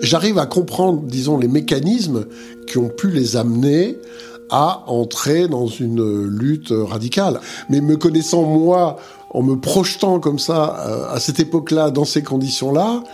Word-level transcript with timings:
J'arrive 0.00 0.38
à 0.38 0.46
comprendre, 0.46 1.02
disons, 1.02 1.38
les 1.38 1.48
mécanismes 1.48 2.26
qui 2.66 2.78
ont 2.78 2.88
pu 2.88 3.10
les 3.10 3.36
amener 3.36 3.98
à 4.50 4.84
entrer 4.88 5.48
dans 5.48 5.66
une 5.66 6.26
lutte 6.26 6.72
radicale. 6.72 7.40
Mais 7.68 7.80
me 7.80 7.96
connaissant 7.96 8.42
moi, 8.42 8.96
en 9.30 9.42
me 9.42 9.56
projetant 9.56 10.18
comme 10.18 10.38
ça 10.38 10.84
euh, 10.86 11.14
à 11.14 11.20
cette 11.20 11.38
époque-là, 11.38 11.90
dans 11.90 12.04
ces 12.04 12.22
conditions-là, 12.22 13.04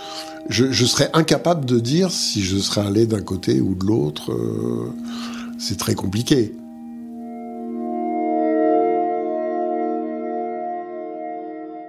je, 0.48 0.72
je, 0.72 0.86
serais 0.86 1.10
incapable 1.12 1.66
de 1.66 1.78
dire 1.78 2.10
si 2.10 2.42
je 2.42 2.56
serais 2.56 2.86
allé 2.86 3.06
d'un 3.06 3.20
côté 3.20 3.60
ou 3.60 3.74
de 3.74 3.84
l'autre. 3.84 4.32
Euh, 4.32 4.92
c'est 5.58 5.78
très 5.78 5.94
compliqué. 5.94 6.54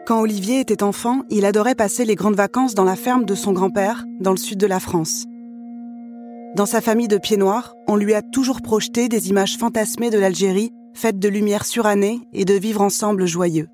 Quand 0.07 0.21
Olivier 0.21 0.61
était 0.61 0.83
enfant, 0.83 1.23
il 1.29 1.45
adorait 1.45 1.75
passer 1.75 2.05
les 2.05 2.15
grandes 2.15 2.37
vacances 2.37 2.73
dans 2.73 2.85
la 2.85 2.95
ferme 2.95 3.25
de 3.25 3.35
son 3.35 3.51
grand-père, 3.51 4.05
dans 4.21 4.31
le 4.31 4.37
sud 4.37 4.57
de 4.57 4.65
la 4.65 4.79
France. 4.79 5.25
Dans 6.55 6.65
sa 6.65 6.79
famille 6.79 7.09
de 7.09 7.17
pieds 7.17 7.35
noirs, 7.35 7.75
on 7.89 7.97
lui 7.97 8.13
a 8.13 8.21
toujours 8.21 8.61
projeté 8.61 9.09
des 9.09 9.27
images 9.27 9.57
fantasmées 9.57 10.09
de 10.09 10.17
l'Algérie, 10.17 10.71
faites 10.93 11.19
de 11.19 11.27
lumière 11.27 11.65
surannée 11.65 12.21
et 12.31 12.45
de 12.45 12.53
vivre 12.53 12.79
ensemble 12.79 13.25
joyeux. 13.25 13.67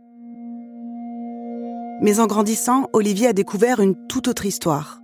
Mais 2.01 2.19
en 2.19 2.25
grandissant, 2.25 2.89
Olivier 2.93 3.27
a 3.27 3.33
découvert 3.33 3.79
une 3.79 3.93
toute 4.07 4.27
autre 4.27 4.47
histoire. 4.47 5.03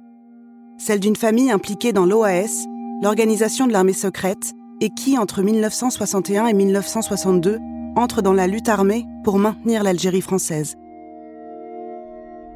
Celle 0.80 1.00
d'une 1.00 1.16
famille 1.16 1.52
impliquée 1.52 1.94
dans 1.94 2.08
l'OAS, 2.08 2.66
l'organisation 3.04 3.68
de 3.68 3.72
l'armée 3.72 3.94
secrète, 3.94 4.54
et 4.82 4.90
qui, 4.90 5.16
entre 5.20 5.44
1961 5.44 6.48
et 6.48 6.54
1962, 6.54 7.60
entre 7.96 8.24
dans 8.24 8.34
la 8.34 8.48
lutte 8.48 8.68
armée 8.68 9.06
pour 9.24 9.38
maintenir 9.38 9.84
l'Algérie 9.84 10.22
française. 10.22 10.76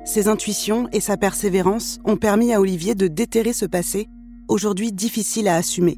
Ses 0.06 0.28
intuitions 0.28 0.90
et 0.92 1.00
sa 1.00 1.16
persévérance 1.16 2.02
ont 2.04 2.18
permis 2.18 2.54
à 2.54 2.59
Olivier 2.59 2.94
de 2.94 3.08
déterrer 3.08 3.54
ce 3.54 3.66
passé, 3.66 4.10
aujourd'hui 4.50 4.92
difficile 4.92 5.48
à 5.48 5.56
assumer. 5.56 5.98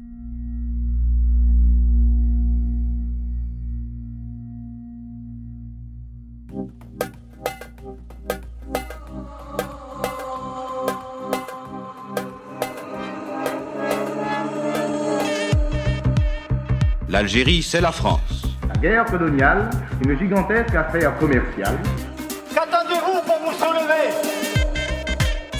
L'Algérie, 17.08 17.62
c'est 17.62 17.80
la 17.80 17.92
France. 17.92 18.44
La 18.68 18.80
guerre 18.80 19.04
coloniale, 19.06 19.70
une 20.04 20.16
gigantesque 20.18 20.74
affaire 20.74 21.16
commerciale 21.18 21.78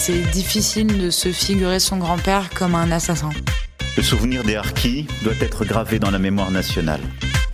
c'est 0.07 0.31
difficile 0.31 0.99
de 1.01 1.11
se 1.11 1.33
figurer 1.33 1.81
son 1.81 1.97
grand-père 1.97 2.51
comme 2.51 2.77
un 2.77 2.93
assassin. 2.93 3.31
Le 3.97 4.05
souvenir 4.05 4.45
des 4.45 4.55
harkis 4.55 5.09
doit 5.25 5.35
être 5.41 5.65
gravé 5.65 5.99
dans 5.99 6.13
la 6.13 6.21
mémoire 6.21 6.53
nationale. 6.53 7.01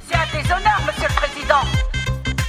C'est 0.07 0.17
un 0.17 0.27
déshonneur, 0.27 0.83
monsieur 0.87 1.09
le 1.09 1.15
président 1.15 1.63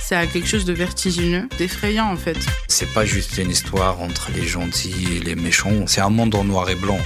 C'est 0.01 0.27
quelque 0.27 0.45
chose 0.45 0.65
de 0.65 0.73
vertigineux, 0.73 1.47
d'effrayant 1.57 2.11
en 2.11 2.17
fait. 2.17 2.37
C'est 2.67 2.93
pas 2.93 3.05
juste 3.05 3.37
une 3.37 3.49
histoire 3.49 4.01
entre 4.01 4.29
les 4.35 4.45
gentils 4.45 5.07
et 5.15 5.19
les 5.21 5.35
méchants, 5.35 5.87
c'est 5.87 6.01
un 6.01 6.09
monde 6.09 6.35
en 6.35 6.43
noir 6.43 6.69
et 6.69 6.75
blanc. 6.75 6.99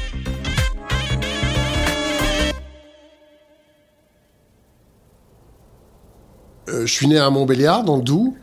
Euh, 6.69 6.87
je 6.87 6.91
suis 6.91 7.05
né 7.05 7.19
à 7.19 7.29
Montbéliard, 7.29 7.83
dans 7.83 7.97
le 7.97 8.01
Doubs. 8.01 8.35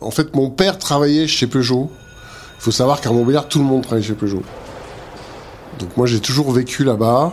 En 0.00 0.10
fait, 0.10 0.34
mon 0.34 0.50
père 0.50 0.78
travaillait 0.78 1.28
chez 1.28 1.46
Peugeot. 1.46 1.92
Il 2.60 2.64
faut 2.64 2.72
savoir 2.72 3.00
qu'à 3.00 3.10
Montbéliard, 3.10 3.48
tout 3.48 3.58
le 3.58 3.64
monde 3.64 3.82
travaille 3.82 4.04
chez 4.04 4.12
Peugeot. 4.12 4.42
Donc 5.78 5.96
moi, 5.96 6.06
j'ai 6.06 6.20
toujours 6.20 6.52
vécu 6.52 6.84
là-bas 6.84 7.32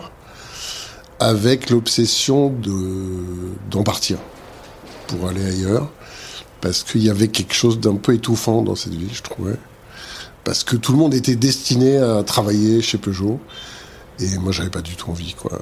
avec 1.19 1.69
l'obsession 1.69 2.49
de 2.49 2.71
d'en 3.69 3.83
partir 3.83 4.19
pour 5.07 5.27
aller 5.27 5.45
ailleurs, 5.45 5.89
parce 6.61 6.83
qu'il 6.83 7.03
y 7.03 7.09
avait 7.09 7.27
quelque 7.27 7.53
chose 7.53 7.77
d'un 7.81 7.95
peu 7.95 8.13
étouffant 8.13 8.61
dans 8.61 8.75
cette 8.75 8.93
ville, 8.93 9.09
je 9.11 9.21
trouvais. 9.21 9.57
Parce 10.45 10.63
que 10.63 10.77
tout 10.77 10.93
le 10.93 10.97
monde 10.97 11.13
était 11.13 11.35
destiné 11.35 11.97
à 11.97 12.23
travailler 12.23 12.81
chez 12.81 12.97
Peugeot, 12.97 13.41
et 14.21 14.37
moi, 14.37 14.53
j'avais 14.53 14.69
pas 14.69 14.81
du 14.81 14.95
tout 14.95 15.11
envie, 15.11 15.33
quoi. 15.33 15.61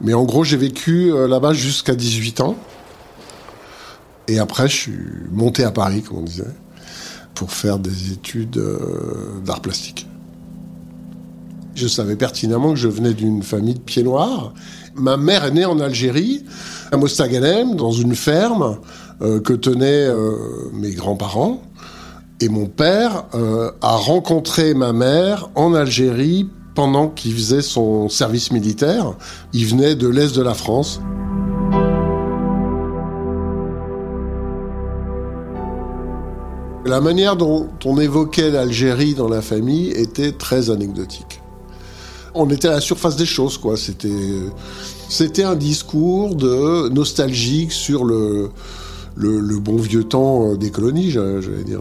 Mais 0.00 0.14
en 0.14 0.22
gros, 0.22 0.44
j'ai 0.44 0.56
vécu 0.56 1.12
euh, 1.12 1.26
là-bas 1.26 1.52
jusqu'à 1.52 1.96
18 1.96 2.42
ans. 2.42 2.56
Et 4.28 4.38
après, 4.38 4.68
je 4.68 4.76
suis 4.76 4.98
monté 5.32 5.64
à 5.64 5.72
Paris, 5.72 6.02
comme 6.02 6.18
on 6.18 6.22
disait 6.22 6.44
pour 7.40 7.52
faire 7.52 7.78
des 7.78 8.12
études 8.12 8.58
euh, 8.58 9.40
d'art 9.46 9.62
plastique. 9.62 10.06
Je 11.74 11.88
savais 11.88 12.14
pertinemment 12.14 12.74
que 12.74 12.78
je 12.78 12.86
venais 12.86 13.14
d'une 13.14 13.42
famille 13.42 13.72
de 13.72 13.80
pieds 13.80 14.02
noirs. 14.02 14.52
Ma 14.94 15.16
mère 15.16 15.46
est 15.46 15.50
née 15.50 15.64
en 15.64 15.80
Algérie, 15.80 16.44
à 16.92 16.98
Mostaganem, 16.98 17.76
dans 17.76 17.92
une 17.92 18.14
ferme 18.14 18.76
euh, 19.22 19.40
que 19.40 19.54
tenaient 19.54 20.06
euh, 20.06 20.36
mes 20.74 20.90
grands-parents. 20.90 21.62
Et 22.42 22.50
mon 22.50 22.66
père 22.66 23.24
a 23.82 23.96
rencontré 23.96 24.72
ma 24.72 24.92
mère 24.94 25.50
en 25.54 25.74
Algérie 25.74 26.48
pendant 26.74 27.08
qu'il 27.08 27.34
faisait 27.34 27.62
son 27.62 28.08
service 28.10 28.50
militaire. 28.50 29.14
Il 29.52 29.66
venait 29.66 29.94
de 29.94 30.08
l'Est 30.08 30.34
de 30.36 30.42
la 30.42 30.54
France. 30.54 31.00
La 36.90 37.00
manière 37.00 37.36
dont 37.36 37.68
on 37.84 38.00
évoquait 38.00 38.50
l'Algérie 38.50 39.14
dans 39.14 39.28
la 39.28 39.42
famille 39.42 39.90
était 39.90 40.32
très 40.32 40.70
anecdotique. 40.70 41.40
On 42.34 42.50
était 42.50 42.66
à 42.66 42.72
la 42.72 42.80
surface 42.80 43.14
des 43.14 43.26
choses, 43.26 43.58
quoi. 43.58 43.76
C'était, 43.76 44.08
c'était 45.08 45.44
un 45.44 45.54
discours 45.54 46.34
de 46.34 46.88
nostalgique 46.88 47.70
sur 47.70 48.04
le, 48.04 48.50
le, 49.14 49.58
bon 49.60 49.76
vieux 49.76 50.02
temps 50.02 50.56
des 50.56 50.72
colonies, 50.72 51.12
j'allais 51.12 51.62
dire. 51.64 51.78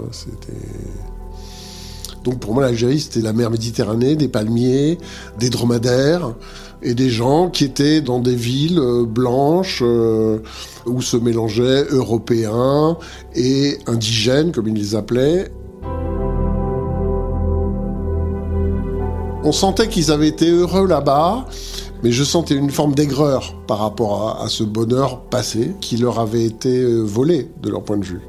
Donc 2.24 2.40
pour 2.40 2.54
moi, 2.54 2.62
l'Algérie, 2.62 3.00
c'était 3.00 3.22
la 3.22 3.34
mer 3.34 3.50
Méditerranée, 3.50 4.16
des 4.16 4.28
palmiers, 4.28 5.00
des 5.40 5.50
dromadaires 5.50 6.36
et 6.82 6.94
des 6.94 7.10
gens 7.10 7.50
qui 7.50 7.66
étaient 7.66 8.02
dans 8.02 8.20
des 8.20 8.36
villes 8.36 8.80
euh, 8.80 9.06
blanches 9.06 9.82
euh, 9.86 10.40
où 10.86 11.02
se 11.02 11.18
mélangeaient 11.18 11.86
européens 11.90 12.98
et 13.36 13.78
indigènes, 13.88 14.52
comme 14.52 14.68
ils 14.68 14.76
les 14.76 14.96
appelaient. 14.96 15.52
On 19.44 19.52
sentait 19.52 19.88
qu'ils 19.88 20.12
avaient 20.12 20.28
été 20.28 20.50
heureux 20.50 20.86
là-bas, 20.86 21.46
mais 22.04 22.12
je 22.12 22.24
sentais 22.24 22.56
une 22.56 22.72
forme 22.72 22.94
d'aigreur 22.94 23.56
par 23.68 23.80
rapport 23.80 24.42
à, 24.42 24.50
ce 24.50 24.64
bonheur 24.64 25.22
passé 25.22 25.76
qui 25.82 25.98
leur 25.98 26.20
avait 26.20 26.44
été 26.44 26.82
euh, 26.82 27.02
volé 27.02 27.50
de 27.62 27.70
leur 27.70 27.84
point 27.84 27.98
de 27.98 28.06
vue. 28.06 28.29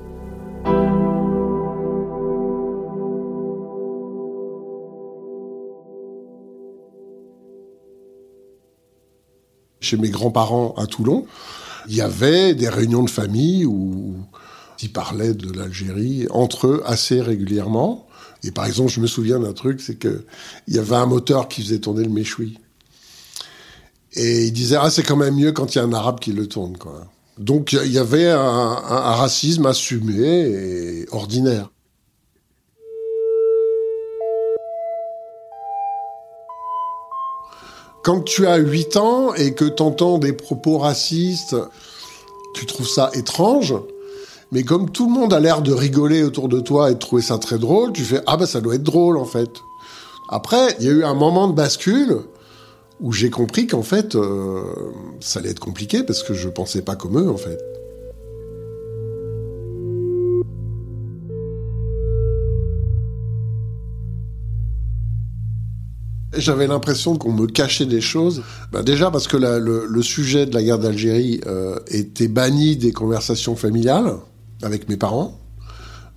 Chez 9.91 9.97
mes 9.97 10.11
grands-parents 10.11 10.75
à 10.77 10.87
Toulon, 10.87 11.27
il 11.89 11.97
y 11.97 12.01
avait 12.01 12.55
des 12.55 12.69
réunions 12.69 13.03
de 13.03 13.11
famille 13.11 13.65
où 13.65 14.15
ils 14.83 14.93
parlaient 14.93 15.35
de 15.35 15.53
l'Algérie 15.53 16.27
entre 16.31 16.69
eux 16.69 16.83
assez 16.87 17.21
régulièrement. 17.21 18.07
Et 18.45 18.53
par 18.53 18.67
exemple, 18.67 18.91
je 18.91 19.01
me 19.01 19.09
souviens 19.09 19.41
d'un 19.41 19.53
truc, 19.53 19.81
c'est 19.81 19.97
que 19.97 20.25
il 20.69 20.77
y 20.77 20.79
avait 20.79 20.95
un 20.95 21.07
moteur 21.07 21.49
qui 21.49 21.63
faisait 21.63 21.81
tourner 21.81 22.05
le 22.05 22.11
méchoui. 22.11 22.59
Et 24.13 24.47
il 24.47 24.53
disait 24.53 24.77
ah 24.81 24.91
c'est 24.91 25.03
quand 25.03 25.17
même 25.17 25.35
mieux 25.35 25.53
quand 25.53 25.75
il 25.75 25.79
y 25.79 25.81
a 25.81 25.85
un 25.85 25.93
arabe 25.93 26.21
qui 26.21 26.33
le 26.33 26.47
tourne 26.47 26.77
quoi. 26.77 27.07
Donc 27.39 27.73
il 27.73 27.93
y 27.93 27.99
avait 27.99 28.29
un 28.29 29.15
racisme 29.23 29.67
assumé 29.67 30.23
et 30.23 31.07
ordinaire. 31.11 31.71
Quand 38.03 38.23
tu 38.23 38.47
as 38.47 38.57
8 38.57 38.97
ans 38.97 39.35
et 39.35 39.53
que 39.53 39.67
tu 39.67 39.83
entends 39.83 40.19
des 40.19 40.33
propos 40.33 40.79
racistes, 40.79 41.57
tu 42.55 42.65
trouves 42.65 42.89
ça 42.89 43.11
étrange. 43.13 43.75
Mais 44.53 44.63
comme 44.63 44.91
tout 44.91 45.07
le 45.07 45.13
monde 45.13 45.33
a 45.33 45.41
l'air 45.41 45.61
de 45.61 45.73
rigoler 45.73 46.23
autour 46.23 46.49
de 46.49 46.61
toi 46.61 46.91
et 46.91 46.95
de 46.95 46.99
trouver 46.99 47.23
ça 47.23 47.39
très 47.39 47.59
drôle, 47.59 47.93
tu 47.93 48.03
fais 48.03 48.21
ah 48.27 48.37
bah 48.37 48.47
ça 48.47 48.61
doit 48.61 48.75
être 48.75 48.83
drôle 48.83 49.17
en 49.17 49.25
fait. 49.25 49.51
Après, 50.29 50.77
il 50.81 50.87
y 50.87 50.89
a 50.89 50.93
eu 50.93 51.05
un 51.05 51.15
moment 51.15 51.47
de 51.47 51.53
bascule 51.53 52.19
où 53.01 53.13
j'ai 53.13 53.31
compris 53.31 53.67
qu'en 53.67 53.83
fait 53.83 54.15
euh, 54.15 54.63
ça 55.21 55.41
allait 55.41 55.51
être 55.51 55.61
compliqué 55.61 56.03
parce 56.03 56.23
que 56.23 56.35
je 56.35 56.49
pensais 56.49 56.83
pas 56.83 56.97
comme 56.97 57.19
eux 57.19 57.31
en 57.31 57.37
fait. 57.37 57.59
J'avais 66.41 66.67
l'impression 66.67 67.17
qu'on 67.17 67.33
me 67.33 67.47
cachait 67.47 67.87
des 67.87 68.01
choses. 68.01 68.43
Ben 68.73 68.83
déjà 68.83 69.11
parce 69.11 69.29
que 69.29 69.37
le, 69.37 70.03
sujet 70.03 70.47
de 70.47 70.55
la 70.55 70.63
guerre 70.63 70.79
d'Algérie 70.79 71.41
euh, 71.47 71.79
était 71.89 72.29
banni 72.29 72.77
des 72.77 72.93
conversations 72.93 73.55
familiales 73.55 74.15
avec 74.63 74.89
mes 74.89 74.97
parents. 74.97 75.39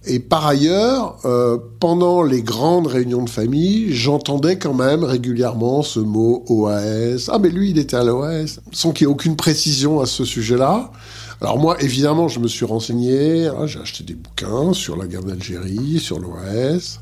Et 0.06 0.20
par 0.20 0.46
ailleurs, 0.46 1.18
euh, 1.24 1.58
pendant 1.80 2.24
les 2.24 2.42
grandes 2.42 2.88
réunions 2.88 3.24
de 3.24 3.30
famille, 3.30 3.94
j'entendais 3.94 4.58
quand 4.58 4.74
même 4.74 5.04
régulièrement 5.04 5.81
ce 5.81 6.00
mot 6.00 6.44
OAS. 6.48 7.30
Ah 7.30 7.40
mais 7.40 7.50
lui, 7.50 7.69
il 7.69 7.78
était 7.78 7.96
à 7.96 8.04
l'OAS, 8.04 8.60
sans 8.72 8.92
qu'il 8.92 9.08
y 9.08 9.10
ait 9.10 9.14
aucune 9.14 9.38
précision 9.38 10.02
à 10.02 10.06
ce 10.06 10.26
sujet-là. 10.26 10.92
Alors 11.40 11.58
moi, 11.58 11.81
évidemment, 11.81 12.28
je 12.28 12.40
me 12.40 12.48
suis 12.48 12.66
renseigné, 12.66 13.48
hein, 13.48 13.66
j'ai 13.66 13.80
acheté 13.80 14.04
des 14.04 14.16
bouquins 14.16 14.74
sur 14.74 14.98
la 14.98 15.08
guerre 15.08 15.24
d'Algérie, 15.24 16.00
sur 16.00 16.19
l'OAS. 16.19 17.00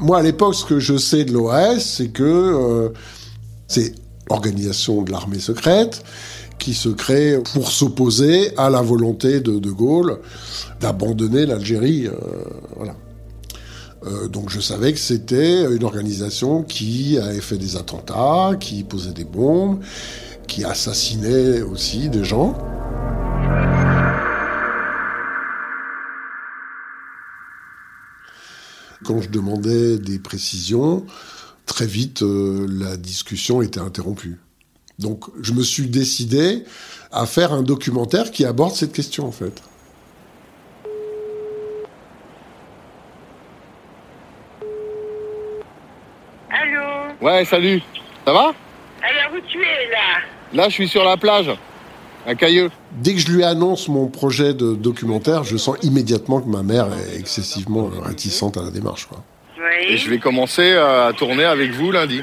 Moi, 0.00 0.18
à 0.18 0.22
l'époque, 0.22 0.54
ce 0.54 0.64
que 0.64 0.78
je 0.78 0.96
sais 0.96 1.24
de 1.24 1.32
l'OAS, 1.32 1.80
c'est 1.80 2.08
que 2.08 2.22
euh, 2.22 2.88
c'est 3.66 3.94
organisation 4.30 5.02
de 5.02 5.10
l'armée 5.10 5.40
secrète 5.40 6.04
qui 6.58 6.74
se 6.74 6.88
crée 6.88 7.40
pour 7.54 7.70
s'opposer 7.70 8.56
à 8.56 8.68
la 8.70 8.82
volonté 8.82 9.40
de 9.40 9.58
De 9.58 9.70
Gaulle 9.70 10.18
d'abandonner 10.80 11.46
l'Algérie. 11.46 12.06
Euh, 12.06 12.12
voilà. 12.76 12.94
Euh, 14.06 14.28
donc 14.28 14.50
je 14.50 14.60
savais 14.60 14.92
que 14.92 14.98
c'était 14.98 15.64
une 15.64 15.82
organisation 15.84 16.62
qui 16.62 17.18
avait 17.18 17.40
fait 17.40 17.58
des 17.58 17.76
attentats, 17.76 18.52
qui 18.58 18.84
posait 18.84 19.12
des 19.12 19.24
bombes, 19.24 19.80
qui 20.46 20.64
assassinait 20.64 21.62
aussi 21.62 22.08
des 22.08 22.24
gens. 22.24 22.56
Quand 29.08 29.22
je 29.22 29.30
demandais 29.30 29.96
des 29.96 30.18
précisions, 30.18 31.06
très 31.64 31.86
vite 31.86 32.20
euh, 32.20 32.66
la 32.68 32.98
discussion 32.98 33.62
était 33.62 33.80
interrompue. 33.80 34.38
Donc 34.98 35.24
je 35.40 35.54
me 35.54 35.62
suis 35.62 35.86
décidé 35.86 36.62
à 37.10 37.24
faire 37.24 37.54
un 37.54 37.62
documentaire 37.62 38.30
qui 38.30 38.44
aborde 38.44 38.74
cette 38.74 38.92
question 38.92 39.26
en 39.26 39.32
fait. 39.32 39.62
Allô? 46.50 47.14
Ouais, 47.22 47.46
salut. 47.46 47.80
Ça 48.26 48.34
va? 48.34 48.52
Alors 49.00 49.34
où 49.34 49.40
tu 49.48 49.58
es 49.58 49.90
là 49.90 50.20
Là, 50.52 50.68
je 50.68 50.74
suis 50.74 50.88
sur 50.88 51.02
la 51.02 51.16
plage, 51.16 51.50
à 52.28 52.34
Cailleux. 52.34 52.70
Dès 52.92 53.14
que 53.14 53.20
je 53.20 53.32
lui 53.32 53.42
annonce 53.42 53.88
mon 53.88 54.06
projet 54.06 54.52
de 54.54 54.74
documentaire, 54.74 55.44
je 55.44 55.56
sens 55.56 55.76
immédiatement 55.82 56.40
que 56.40 56.48
ma 56.48 56.62
mère 56.62 56.86
est 56.92 57.18
excessivement 57.18 57.90
réticente 58.02 58.56
à 58.58 58.62
la 58.62 58.70
démarche. 58.70 59.06
Quoi. 59.06 59.22
Oui. 59.58 59.86
Et 59.94 59.96
je 59.96 60.08
vais 60.10 60.18
commencer 60.18 60.74
à 60.76 61.10
tourner 61.16 61.44
avec 61.44 61.70
vous 61.72 61.90
lundi. 61.90 62.20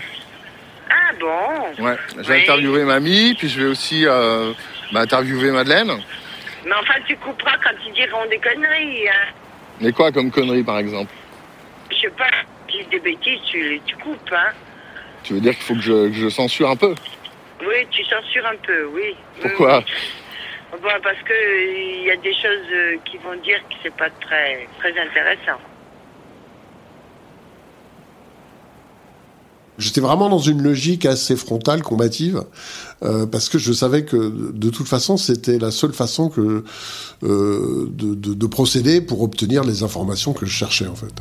Ah 0.90 1.12
bon? 1.20 1.84
Ouais, 1.84 1.96
j'ai 2.22 2.32
Oui. 2.34 2.42
interviewé 2.44 2.84
mamie, 2.86 3.34
puis 3.38 3.50
je 3.50 3.60
vais 3.62 3.68
aussi 3.68 4.06
euh, 4.06 4.54
bah, 4.94 5.02
interviewer 5.02 5.52
Madeleine. 5.52 5.92
Mais 6.66 6.72
enfin, 6.80 6.94
tu 7.08 7.16
couperas 7.18 7.58
quand 7.64 7.76
ils 7.88 7.94
diront 7.94 8.26
des 8.30 8.38
conneries. 8.38 9.10
Hein. 9.10 9.34
Mais 9.82 9.92
quoi 9.92 10.12
comme 10.12 10.30
connerie, 10.32 10.64
par 10.64 10.78
exemple? 10.78 11.12
Je 11.92 11.96
sais 12.02 12.10
pas, 12.16 12.26
disent 12.72 12.88
des 12.92 13.00
bêtises, 13.00 13.40
tu, 13.52 13.82
tu 13.86 13.96
coupes. 13.98 14.32
Hein. 14.32 14.52
Tu 15.24 15.34
veux 15.34 15.42
dire 15.42 15.54
qu'il 15.56 15.64
faut 15.64 15.74
que 15.76 15.82
je, 15.82 16.08
que 16.10 16.14
je 16.14 16.30
censure 16.30 16.70
un 16.70 16.76
peu? 16.76 16.94
Oui, 17.62 17.88
tu 17.92 18.04
censures 18.06 18.46
un 18.46 18.58
peu, 18.66 18.86
oui. 18.94 19.16
Pourquoi 19.42 19.78
Oui. 19.80 19.86
Bon, 20.82 20.90
parce 21.04 21.20
que 21.20 22.00
il 22.02 22.06
y 22.06 22.12
a 22.12 22.18
des 22.18 22.34
choses 22.34 22.68
euh, 22.74 22.98
qui 23.10 23.18
vont 23.18 23.36
dire 23.42 23.60
que 23.70 23.76
c'est 23.82 23.96
pas 23.96 24.10
très, 24.22 24.68
très 24.80 24.90
intéressant. 24.90 25.60
J'étais 29.78 30.00
vraiment 30.02 30.30
dans 30.30 30.40
une 30.40 30.62
logique 30.62 31.06
assez 31.06 31.36
frontale, 31.36 31.82
combative, 31.84 32.44
euh, 33.04 33.26
parce 33.26 33.50
que 33.50 33.58
je 33.58 33.74
savais 33.74 34.06
que 34.06 34.16
de 34.52 34.70
toute 34.70 34.88
façon, 34.88 35.18
c'était 35.18 35.58
la 35.60 35.70
seule 35.72 35.92
façon 35.94 36.30
que 36.30 36.64
euh, 37.24 37.86
de, 37.90 38.16
de- 38.16 38.34
de 38.34 38.48
procéder 38.48 39.02
pour 39.02 39.22
obtenir 39.22 39.64
les 39.66 39.84
informations 39.84 40.32
que 40.34 40.46
je 40.46 40.52
cherchais 40.52 40.88
en 40.88 40.96
fait. 40.96 41.14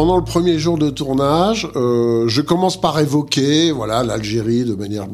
Pendant 0.00 0.16
le 0.16 0.24
premier 0.24 0.58
jour 0.58 0.78
de 0.78 0.88
tournage, 0.88 1.68
euh, 1.76 2.26
je 2.26 2.40
commence 2.40 2.80
par 2.80 2.98
évoquer 2.98 3.70
voilà 3.70 4.02
l'Algérie 4.02 4.64
de 4.64 4.74
manière 4.74 5.06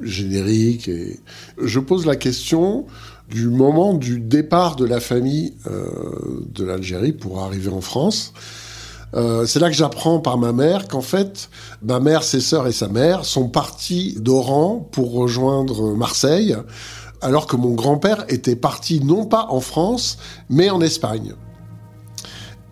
générique 0.00 0.86
et 0.86 1.18
je 1.60 1.80
pose 1.80 2.06
la 2.06 2.14
question 2.14 2.86
du 3.28 3.48
moment 3.48 3.92
du 3.92 4.20
départ 4.20 4.76
de 4.76 4.84
la 4.84 5.00
famille 5.00 5.54
euh, 5.66 5.88
de 6.48 6.64
l'Algérie 6.64 7.10
pour 7.10 7.42
arriver 7.42 7.70
en 7.70 7.80
France. 7.80 8.34
Euh, 9.14 9.46
c'est 9.46 9.58
là 9.58 9.68
que 9.68 9.74
j'apprends 9.74 10.20
par 10.20 10.38
ma 10.38 10.52
mère 10.52 10.86
qu'en 10.86 11.02
fait, 11.02 11.50
ma 11.82 11.98
mère, 11.98 12.22
ses 12.22 12.40
sœurs 12.40 12.68
et 12.68 12.72
sa 12.72 12.86
mère 12.86 13.24
sont 13.24 13.48
partis 13.48 14.14
d'Oran 14.20 14.88
pour 14.92 15.12
rejoindre 15.12 15.92
Marseille, 15.96 16.56
alors 17.20 17.48
que 17.48 17.56
mon 17.56 17.74
grand-père 17.74 18.26
était 18.28 18.54
parti 18.54 19.02
non 19.02 19.26
pas 19.26 19.48
en 19.50 19.58
France, 19.58 20.18
mais 20.48 20.70
en 20.70 20.80
Espagne. 20.80 21.34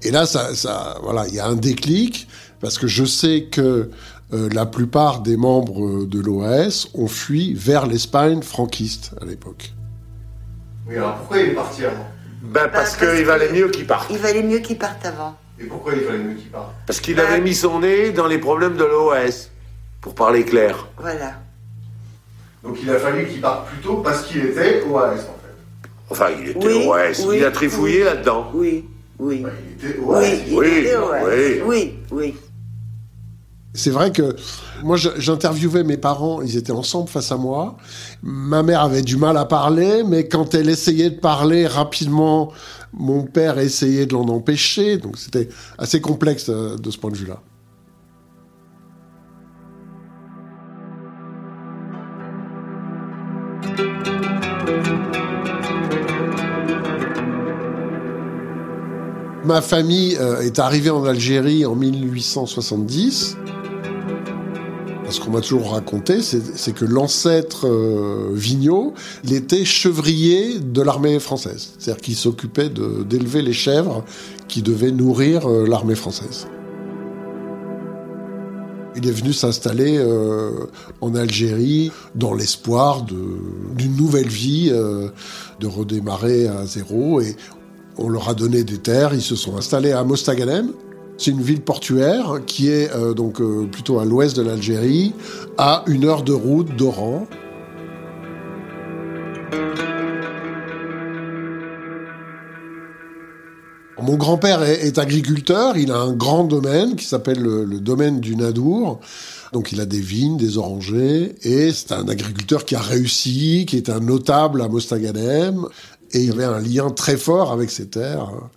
Et 0.02 0.10
là, 0.10 0.26
ça, 0.26 0.54
ça, 0.54 0.98
voilà, 1.02 1.26
il 1.28 1.34
y 1.34 1.40
a 1.40 1.46
un 1.46 1.54
déclic 1.56 2.28
parce 2.60 2.78
que 2.78 2.86
je 2.86 3.04
sais 3.04 3.44
que 3.50 3.90
euh, 4.32 4.48
la 4.52 4.66
plupart 4.66 5.20
des 5.20 5.36
membres 5.36 6.04
de 6.04 6.20
l'OAS 6.20 6.88
ont 6.94 7.06
fui 7.08 7.54
vers 7.54 7.86
l'Espagne 7.86 8.42
franquiste 8.42 9.12
à 9.20 9.24
l'époque. 9.24 9.72
Oui, 10.88 10.96
alors 10.96 11.16
pourquoi 11.18 11.38
il 11.38 11.50
est 11.50 11.54
parti 11.54 11.84
avant? 11.84 12.06
Ben 12.42 12.62
parce 12.62 12.64
Bah, 12.64 12.68
parce 12.72 12.96
qu'il 13.16 13.24
valait 13.24 13.48
que- 13.48 13.54
mieux 13.54 13.68
qu'il 13.68 13.86
parte. 13.86 14.08
Il 14.10 14.18
valait 14.18 14.42
mieux 14.42 14.58
qu'il 14.58 14.78
parte 14.78 15.04
avant. 15.06 15.36
Et 15.60 15.64
pourquoi 15.64 15.92
il 15.94 16.00
fallait 16.00 16.18
mieux 16.18 16.34
qu'il 16.34 16.48
parte? 16.50 16.72
Parce 16.86 17.00
qu'il 17.00 17.20
avait 17.20 17.40
mis 17.40 17.54
son 17.54 17.80
nez 17.80 18.10
dans 18.10 18.26
les 18.26 18.38
problèmes 18.38 18.76
de 18.76 18.84
l'OS, 18.84 19.50
pour 20.00 20.14
parler 20.14 20.44
clair. 20.44 20.88
Voilà. 20.98 21.34
Donc 22.64 22.78
il 22.82 22.90
a 22.90 22.98
fallu 22.98 23.26
qu'il 23.28 23.40
parte 23.40 23.68
plus 23.68 23.78
tôt 23.80 23.96
parce 23.98 24.22
qu'il 24.22 24.44
était 24.46 24.82
OAS 24.88 25.12
en 25.12 25.16
fait. 25.16 25.88
Enfin, 26.10 26.26
il 26.40 26.48
était 26.50 26.66
Oui, 26.66 26.86
OS, 26.88 27.24
oui, 27.28 27.36
il 27.38 27.44
a 27.44 27.50
trifouillé 27.50 27.98
oui. 27.98 28.04
là-dedans. 28.04 28.50
Oui, 28.54 28.84
oui. 29.18 29.44
Il 29.70 29.71
Oui, 29.82 30.26
oui, 30.50 30.86
oui. 31.26 31.62
oui, 31.66 31.94
oui. 32.10 32.34
C'est 33.74 33.90
vrai 33.90 34.12
que 34.12 34.36
moi, 34.82 34.96
j'interviewais 34.96 35.82
mes 35.82 35.96
parents, 35.96 36.42
ils 36.42 36.56
étaient 36.56 36.72
ensemble 36.72 37.08
face 37.08 37.32
à 37.32 37.36
moi. 37.36 37.76
Ma 38.22 38.62
mère 38.62 38.82
avait 38.82 39.02
du 39.02 39.16
mal 39.16 39.36
à 39.36 39.46
parler, 39.46 40.02
mais 40.06 40.28
quand 40.28 40.54
elle 40.54 40.68
essayait 40.68 41.10
de 41.10 41.18
parler 41.18 41.66
rapidement, 41.66 42.52
mon 42.92 43.22
père 43.22 43.58
essayait 43.58 44.06
de 44.06 44.12
l'en 44.12 44.28
empêcher. 44.28 44.98
Donc 44.98 45.16
c'était 45.18 45.48
assez 45.78 46.00
complexe 46.00 46.50
euh, 46.50 46.76
de 46.76 46.90
ce 46.90 46.98
point 46.98 47.10
de 47.10 47.16
vue-là. 47.16 47.40
Ma 59.52 59.60
famille 59.60 60.16
euh, 60.18 60.40
est 60.40 60.58
arrivée 60.58 60.88
en 60.88 61.04
Algérie 61.04 61.66
en 61.66 61.74
1870. 61.74 63.36
Ce 65.10 65.20
qu'on 65.20 65.30
m'a 65.30 65.42
toujours 65.42 65.72
raconté, 65.72 66.22
c'est 66.22 66.72
que 66.72 66.86
l'ancêtre 66.86 67.68
euh, 67.68 68.34
il 69.24 69.34
était 69.34 69.66
chevrier 69.66 70.58
de 70.58 70.80
l'armée 70.80 71.18
française. 71.18 71.74
C'est-à-dire 71.78 72.00
qu'il 72.00 72.16
s'occupait 72.16 72.70
d'élever 72.70 73.42
les 73.42 73.52
chèvres 73.52 74.06
qui 74.48 74.62
devaient 74.62 74.90
nourrir 74.90 75.46
euh, 75.46 75.66
l'armée 75.68 75.96
française. 75.96 76.46
Il 78.96 79.06
est 79.06 79.12
venu 79.12 79.34
s'installer 79.34 79.98
euh, 79.98 80.64
en 81.02 81.14
Algérie 81.14 81.92
dans 82.14 82.32
l'espoir 82.32 83.02
d'une 83.02 83.96
nouvelle 83.96 84.28
vie, 84.28 84.70
de 84.70 85.66
redémarrer 85.66 86.48
à 86.48 86.64
zéro. 86.64 87.20
Et 87.20 87.36
on 87.98 88.08
leur 88.08 88.28
a 88.28 88.34
donné 88.34 88.64
des 88.64 88.78
terres, 88.78 89.14
ils 89.14 89.22
se 89.22 89.36
sont 89.36 89.56
installés 89.56 89.92
à 89.92 90.04
Mostaganem. 90.04 90.72
C'est 91.18 91.30
une 91.30 91.42
ville 91.42 91.60
portuaire 91.60 92.40
qui 92.46 92.68
est 92.68 92.90
euh, 92.92 93.14
donc 93.14 93.40
euh, 93.40 93.66
plutôt 93.70 93.98
à 94.00 94.04
l'ouest 94.04 94.36
de 94.36 94.42
l'Algérie, 94.42 95.12
à 95.58 95.84
une 95.86 96.04
heure 96.04 96.22
de 96.22 96.32
route 96.32 96.74
d'Oran. 96.76 97.26
Mon 104.00 104.16
grand-père 104.16 104.64
est, 104.64 104.98
agriculteur, 104.98 105.76
il 105.76 105.92
a 105.92 105.98
un 105.98 106.12
grand 106.12 106.42
domaine 106.42 106.96
qui 106.96 107.04
s'appelle 107.04 107.40
le, 107.40 107.64
le 107.64 107.78
domaine 107.78 108.18
du 108.18 108.34
Nadour. 108.34 108.98
Donc 109.52 109.70
il 109.70 109.80
a 109.80 109.86
des 109.86 110.00
vignes, 110.00 110.38
des 110.38 110.56
orangers, 110.56 111.34
et 111.42 111.72
c'est 111.72 111.92
un 111.92 112.08
agriculteur 112.08 112.64
qui 112.64 112.74
a 112.74 112.80
réussi, 112.80 113.66
qui 113.68 113.76
est 113.76 113.90
un 113.90 114.00
notable 114.00 114.62
à 114.62 114.68
Mostaganem, 114.68 115.66
et 116.12 116.22
il 116.22 116.32
avait 116.32 116.44
un 116.44 116.60
lien 116.60 116.90
très 116.90 117.16
fort 117.16 117.52
avec 117.52 117.70
ses 117.70 117.86
terres, 117.86 118.30
hein, 118.32 118.50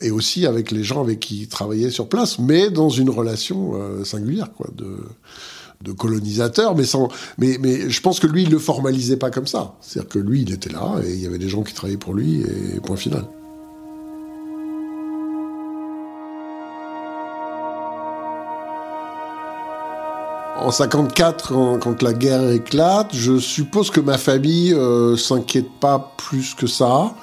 et 0.00 0.10
aussi 0.10 0.46
avec 0.46 0.70
les 0.70 0.84
gens 0.84 1.00
avec 1.00 1.20
qui 1.20 1.42
il 1.42 1.48
travaillait 1.48 1.90
sur 1.90 2.08
place, 2.08 2.38
mais 2.38 2.70
dans 2.70 2.88
une 2.88 3.10
relation 3.10 3.72
euh, 3.74 4.04
singulière, 4.04 4.52
quoi, 4.52 4.68
de, 4.74 4.96
colonisateur, 5.96 6.76
mais 6.76 6.84
je 6.84 8.00
pense 8.00 8.20
que 8.20 8.26
lui, 8.26 8.42
il 8.42 8.50
le 8.50 8.58
formalisait 8.58 9.16
pas 9.16 9.30
comme 9.30 9.46
ça. 9.46 9.76
C'est-à-dire 9.80 10.08
que 10.10 10.18
lui, 10.18 10.42
il 10.42 10.52
était 10.52 10.70
là, 10.70 10.96
et 11.04 11.12
il 11.14 11.20
y 11.20 11.26
avait 11.26 11.38
des 11.38 11.48
gens 11.48 11.62
qui 11.62 11.72
travaillaient 11.72 11.96
pour 11.96 12.14
lui, 12.14 12.42
et 12.42 12.80
point 12.80 12.96
final. 12.96 13.24
En 20.60 20.72
54, 20.72 21.78
quand, 21.78 22.02
la 22.02 22.12
guerre 22.12 22.50
éclate, 22.50 23.14
je 23.14 23.38
suppose 23.38 23.90
que 23.90 24.00
ma 24.00 24.18
famille 24.18 24.74
euh, 24.74 25.16
s'inquiète 25.16 25.70
pas 25.78 26.12
plus 26.16 26.54
que 26.54 26.66
ça. 26.66 27.14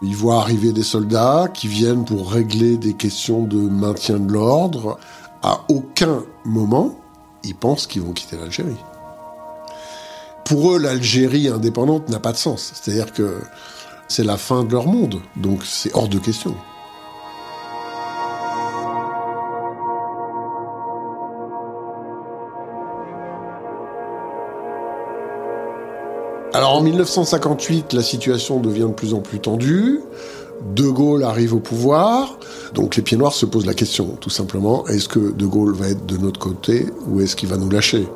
Ils 0.00 0.16
voient 0.16 0.38
arriver 0.38 0.72
des 0.72 0.82
soldats 0.82 1.48
qui 1.52 1.68
viennent 1.68 2.06
pour 2.06 2.32
régler 2.32 2.78
des 2.78 2.94
questions 2.94 3.42
de 3.42 3.58
maintien 3.58 4.18
de 4.18 4.32
l'ordre. 4.32 4.98
À 5.42 5.60
aucun 5.68 6.22
moment, 6.46 6.98
ils 7.44 7.54
pensent 7.54 7.86
qu'ils 7.86 8.00
vont 8.00 8.12
quitter 8.12 8.38
l'Algérie. 8.38 8.80
Pour 10.46 10.72
eux, 10.72 10.78
l'Algérie 10.78 11.48
indépendante 11.48 12.08
n'a 12.08 12.18
pas 12.18 12.32
de 12.32 12.38
sens. 12.38 12.72
C'est-à-dire 12.74 13.12
que 13.12 13.42
c'est 14.08 14.24
la 14.24 14.38
fin 14.38 14.64
de 14.64 14.72
leur 14.72 14.86
monde. 14.86 15.20
Donc 15.36 15.64
c'est 15.64 15.94
hors 15.94 16.08
de 16.08 16.18
question. 16.18 16.54
Alors 26.52 26.76
en 26.76 26.80
1958, 26.80 27.92
la 27.92 28.02
situation 28.02 28.58
devient 28.58 28.88
de 28.88 28.92
plus 28.92 29.14
en 29.14 29.20
plus 29.20 29.38
tendue. 29.38 30.00
De 30.74 30.82
Gaulle 30.82 31.22
arrive 31.22 31.54
au 31.54 31.60
pouvoir. 31.60 32.38
Donc 32.74 32.96
les 32.96 33.02
pieds 33.02 33.16
noirs 33.16 33.32
se 33.32 33.46
posent 33.46 33.66
la 33.66 33.74
question, 33.74 34.16
tout 34.20 34.30
simplement, 34.30 34.84
est-ce 34.88 35.08
que 35.08 35.32
De 35.32 35.46
Gaulle 35.46 35.74
va 35.74 35.88
être 35.88 36.04
de 36.06 36.16
notre 36.16 36.40
côté 36.40 36.86
ou 37.06 37.20
est-ce 37.20 37.36
qu'il 37.36 37.48
va 37.48 37.56
nous 37.56 37.70
lâcher? 37.70 38.06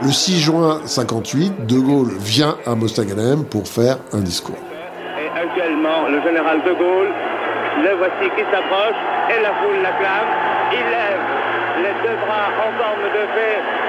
Le 0.00 0.10
6 0.10 0.40
juin 0.40 0.80
58, 0.84 1.66
De 1.66 1.78
Gaulle 1.78 2.12
vient 2.18 2.56
à 2.66 2.74
Mostaganem 2.74 3.44
pour 3.44 3.68
faire 3.68 3.98
un 4.12 4.20
discours. 4.20 4.56
Et 5.20 5.28
actuellement, 5.38 6.08
le 6.08 6.20
général 6.22 6.58
De 6.64 6.72
Gaulle, 6.72 7.12
le 7.84 7.96
voici 7.98 8.26
qui 8.36 8.42
s'approche 8.50 8.98
et 9.30 9.42
la 9.42 9.52
foule 9.60 9.82
l'acclame. 9.82 10.28
Il 10.72 10.80
lève 10.80 11.42
les 11.82 11.94
deux 12.02 12.16
bras 12.26 12.48
en 12.56 12.72
forme 12.78 13.02
de 13.14 13.22
et 13.38 13.81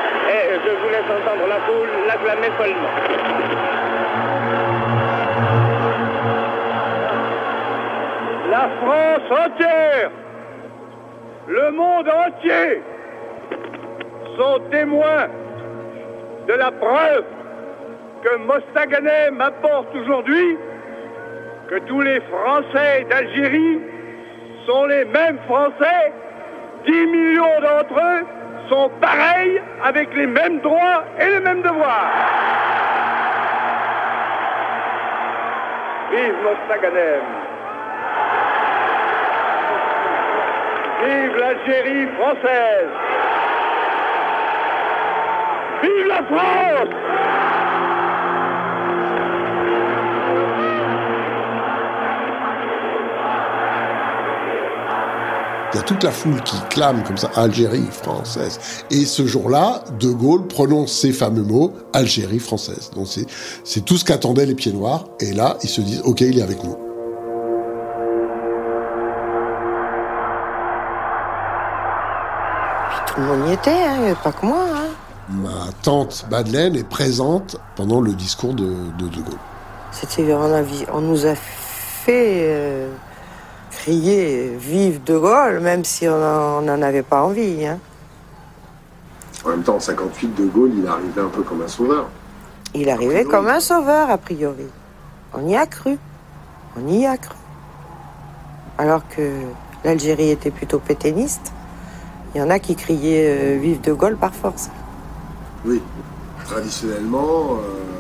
je 0.64 0.70
vous 0.70 0.90
laisse 0.90 1.10
entendre 1.10 1.48
la 1.48 1.60
foule 1.62 1.90
l'acclamer 2.08 2.52
follement. 2.58 2.90
La 8.50 8.70
France 8.82 9.40
entière, 9.46 10.12
le 11.48 11.72
monde 11.72 12.08
entier 12.08 12.82
sont 14.38 14.60
témoins 14.72 15.28
de 16.48 16.54
la 16.54 16.72
preuve 16.72 17.26
que 18.24 18.38
Mostaganem 18.38 19.42
apporte 19.42 19.94
aujourd'hui 19.96 20.58
que 21.68 21.80
tous 21.80 22.02
les 22.02 22.22
Français 22.22 23.06
d'Algérie 23.10 23.80
sont 24.66 24.86
les 24.86 25.06
mêmes 25.06 25.40
Français, 25.46 26.14
10 26.86 27.08
millions 27.08 27.62
d'entre 27.62 28.00
eux 28.00 28.26
sont 28.74 28.90
pareils 29.00 29.62
avec 29.84 30.16
les 30.16 30.26
mêmes 30.26 30.60
droits 30.62 31.04
et 31.20 31.30
les 31.30 31.40
mêmes 31.40 31.62
devoirs. 31.62 32.12
Vive 36.12 36.36
Mostaganem 36.44 37.22
Vive 41.04 41.36
l'Algérie 41.38 42.08
française. 42.18 42.94
Vive 45.84 46.08
la 46.08 46.24
France 46.24 47.53
Il 55.74 55.78
y 55.78 55.80
a 55.80 55.84
toute 55.84 56.04
la 56.04 56.12
foule 56.12 56.40
qui 56.44 56.56
clame 56.70 57.04
comme 57.04 57.18
ça 57.18 57.32
Algérie 57.36 57.88
française. 57.90 58.60
Et 58.92 59.06
ce 59.06 59.26
jour-là, 59.26 59.84
De 60.00 60.12
Gaulle 60.12 60.46
prononce 60.48 60.92
ces 60.92 61.12
fameux 61.12 61.42
mots 61.42 61.74
Algérie 61.94 62.38
française. 62.38 62.92
Donc 62.94 63.08
c'est, 63.08 63.26
c'est 63.64 63.84
tout 63.84 63.98
ce 63.98 64.06
qu'attendaient 64.06 64.46
les 64.46 64.54
pieds 64.54 64.72
noirs. 64.72 65.06
Et 65.20 65.34
là, 65.34 65.58
ils 65.64 65.70
se 65.70 65.82
disent 65.82 66.02
OK, 66.06 66.22
il 66.22 66.38
est 66.38 66.44
avec 66.44 66.64
nous. 66.64 66.76
Tout 73.08 73.22
le 73.22 73.26
monde 73.26 73.50
y 73.50 73.54
était, 73.54 73.72
hein, 73.72 74.16
pas 74.24 74.32
que 74.32 74.46
moi. 74.46 74.66
Hein. 74.76 74.90
Ma 75.30 75.72
tante 75.82 76.28
Madeleine 76.30 76.76
est 76.76 76.88
présente 76.88 77.58
pendant 77.76 78.00
le 78.00 78.14
discours 78.14 78.54
de 78.54 78.66
De, 79.00 79.08
de 79.08 79.22
Gaulle. 79.22 79.40
C'était, 79.92 80.34
on, 80.34 80.66
on 80.94 81.02
nous 81.02 81.26
a 81.26 81.34
fait 81.36 82.48
euh, 82.50 82.83
crier 83.84 84.56
Vive 84.58 85.04
De 85.04 85.18
Gaulle, 85.18 85.60
même 85.60 85.84
si 85.84 86.08
on 86.08 86.62
n'en 86.62 86.82
avait 86.82 87.04
pas 87.04 87.22
envie. 87.22 87.66
Hein. 87.66 87.80
En 89.44 89.50
même 89.50 89.64
temps, 89.64 89.76
en 89.76 89.80
58, 89.82 90.36
De 90.36 90.46
Gaulle, 90.46 90.72
il 90.74 90.88
arrivait 90.88 91.20
un 91.20 91.28
peu 91.28 91.42
comme 91.44 91.62
un 91.62 91.68
sauveur. 91.68 92.08
Il 92.74 92.90
arrivait 92.90 93.26
comme 93.26 93.48
un 93.50 93.60
sauveur, 93.60 94.10
a 94.10 94.18
priori. 94.18 94.68
On 95.34 95.46
y 95.50 95.58
a 95.58 95.66
cru. 95.66 95.98
On 96.78 96.88
y 96.88 97.06
a 97.06 97.18
cru. 97.18 97.36
Alors 98.78 99.06
que 99.10 99.30
l'Algérie 99.84 100.30
était 100.30 100.52
plutôt 100.52 100.80
pétainiste, 100.80 101.52
il 102.34 102.40
y 102.40 102.42
en 102.42 102.50
a 102.50 102.60
qui 102.60 102.78
criaient 102.78 103.58
euh, 103.58 103.60
Vive 103.60 103.82
De 103.82 103.92
Gaulle 103.92 104.16
par 104.16 104.34
force. 104.34 104.70
Oui, 105.66 105.82
traditionnellement. 106.46 107.58
Euh, 107.60 107.94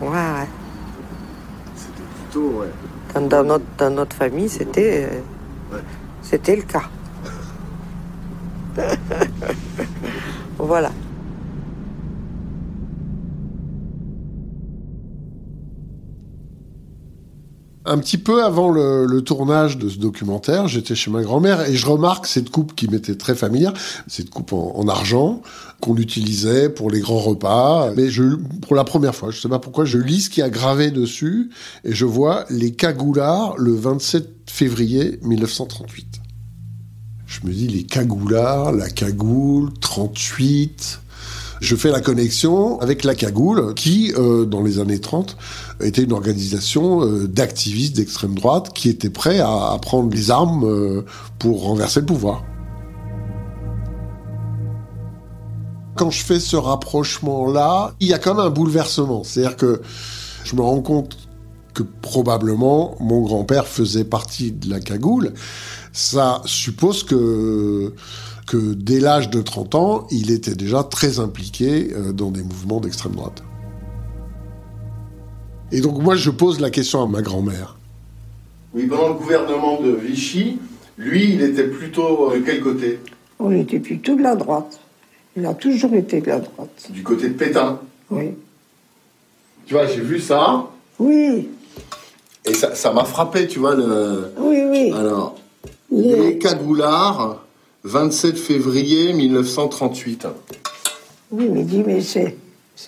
Ouais, 0.00 0.08
ouais. 0.08 0.48
C'était 1.76 2.02
plutôt, 2.16 2.58
ouais. 2.58 2.72
Dans, 3.14 3.20
dans 3.28 3.44
notre, 3.44 3.64
dans 3.78 3.90
notre 3.90 4.16
famille, 4.16 4.48
c'était 4.48 5.08
euh, 5.10 5.78
c'était 6.22 6.56
le 6.56 6.62
cas. 6.62 6.84
voilà. 10.58 10.90
Un 17.84 17.98
petit 17.98 18.18
peu 18.18 18.44
avant 18.44 18.70
le, 18.70 19.20
tournage 19.22 19.76
de 19.76 19.88
ce 19.88 19.98
documentaire, 19.98 20.68
j'étais 20.68 20.94
chez 20.94 21.10
ma 21.10 21.22
grand-mère 21.22 21.68
et 21.68 21.74
je 21.74 21.86
remarque 21.86 22.26
cette 22.26 22.50
coupe 22.50 22.74
qui 22.76 22.88
m'était 22.88 23.16
très 23.16 23.34
familière, 23.34 23.72
cette 24.06 24.30
coupe 24.30 24.52
en, 24.52 24.72
en 24.76 24.86
argent 24.86 25.42
qu'on 25.80 25.96
utilisait 25.96 26.68
pour 26.68 26.90
les 26.90 27.00
grands 27.00 27.18
repas. 27.18 27.90
Mais 27.96 28.06
pour 28.62 28.76
la 28.76 28.84
première 28.84 29.16
fois, 29.16 29.30
je 29.30 29.40
sais 29.40 29.48
pas 29.48 29.58
pourquoi, 29.58 29.84
je 29.84 29.98
lis 29.98 30.22
ce 30.22 30.30
qui 30.30 30.42
a 30.42 30.48
gravé 30.48 30.92
dessus 30.92 31.50
et 31.84 31.92
je 31.92 32.04
vois 32.04 32.44
les 32.50 32.72
cagoulards 32.72 33.56
le 33.58 33.74
27 33.74 34.28
février 34.46 35.18
1938. 35.22 36.20
Je 37.26 37.46
me 37.46 37.52
dis 37.52 37.66
les 37.66 37.84
cagoulards, 37.84 38.72
la 38.72 38.90
cagoule, 38.90 39.72
38. 39.80 41.01
Je 41.62 41.76
fais 41.76 41.92
la 41.92 42.00
connexion 42.00 42.80
avec 42.80 43.04
la 43.04 43.14
cagoule, 43.14 43.72
qui, 43.74 44.12
euh, 44.18 44.44
dans 44.44 44.64
les 44.64 44.80
années 44.80 45.00
30, 45.00 45.36
était 45.80 46.02
une 46.02 46.12
organisation 46.12 47.06
euh, 47.06 47.28
d'activistes 47.28 47.94
d'extrême 47.94 48.34
droite 48.34 48.72
qui 48.74 48.88
étaient 48.88 49.10
prêts 49.10 49.38
à, 49.38 49.78
prendre 49.80 50.12
les 50.12 50.32
armes 50.32 50.64
euh, 50.64 51.04
pour 51.38 51.62
renverser 51.62 52.00
le 52.00 52.06
pouvoir. 52.06 52.42
Quand 55.94 56.10
je 56.10 56.24
fais 56.24 56.40
ce 56.40 56.56
rapprochement-là, 56.56 57.94
il 58.00 58.08
y 58.08 58.12
a 58.12 58.18
quand 58.18 58.34
même 58.34 58.44
un 58.44 58.50
bouleversement. 58.50 59.22
C'est-à-dire 59.22 59.56
que 59.56 59.82
je 60.42 60.56
me 60.56 60.62
rends 60.62 60.82
compte 60.82 61.16
que 61.74 61.84
probablement 61.84 62.96
mon 62.98 63.22
grand-père 63.22 63.68
faisait 63.68 64.04
partie 64.04 64.50
de 64.50 64.68
la 64.68 64.80
cagoule. 64.80 65.32
Ça 65.92 66.42
suppose 66.44 67.04
que 67.04 67.94
que 68.46 68.74
dès 68.74 69.00
l'âge 69.00 69.30
de 69.30 69.40
30 69.40 69.74
ans, 69.74 70.06
il 70.10 70.30
était 70.30 70.54
déjà 70.54 70.82
très 70.82 71.20
impliqué 71.20 71.92
euh, 71.94 72.12
dans 72.12 72.30
des 72.30 72.42
mouvements 72.42 72.80
d'extrême 72.80 73.12
droite. 73.12 73.42
Et 75.70 75.80
donc 75.80 76.02
moi, 76.02 76.16
je 76.16 76.30
pose 76.30 76.60
la 76.60 76.70
question 76.70 77.02
à 77.02 77.06
ma 77.06 77.22
grand-mère. 77.22 77.76
Oui, 78.74 78.86
pendant 78.86 79.08
le 79.08 79.14
gouvernement 79.14 79.80
de 79.80 79.90
Vichy, 79.90 80.58
lui, 80.98 81.34
il 81.34 81.42
était 81.42 81.64
plutôt 81.64 82.30
de 82.32 82.38
quel 82.40 82.60
côté? 82.60 83.00
On 83.38 83.50
était 83.50 83.80
plutôt 83.80 84.16
de 84.16 84.22
la 84.22 84.36
droite. 84.36 84.80
Il 85.36 85.46
a 85.46 85.54
toujours 85.54 85.94
été 85.94 86.20
de 86.20 86.28
la 86.28 86.40
droite. 86.40 86.88
Du 86.90 87.02
côté 87.02 87.28
de 87.28 87.34
Pétain? 87.34 87.80
Oui. 88.10 88.32
Tu 89.66 89.74
vois, 89.74 89.86
j'ai 89.86 90.00
vu 90.00 90.20
ça. 90.20 90.66
Oui. 90.98 91.48
Et 92.44 92.54
ça 92.54 92.74
ça 92.74 92.92
m'a 92.92 93.04
frappé, 93.04 93.46
tu 93.46 93.58
vois. 93.58 93.74
Le... 93.74 94.32
Oui, 94.38 94.58
oui. 94.70 94.92
Alors, 94.92 95.36
les 95.90 96.38
cagoulards, 96.38 97.41
27 97.84 98.38
février 98.38 99.12
1938. 99.12 100.28
Oui, 101.32 101.48
mais 101.50 101.64
dis, 101.64 101.82
mais 101.84 102.00
c'est, 102.00 102.36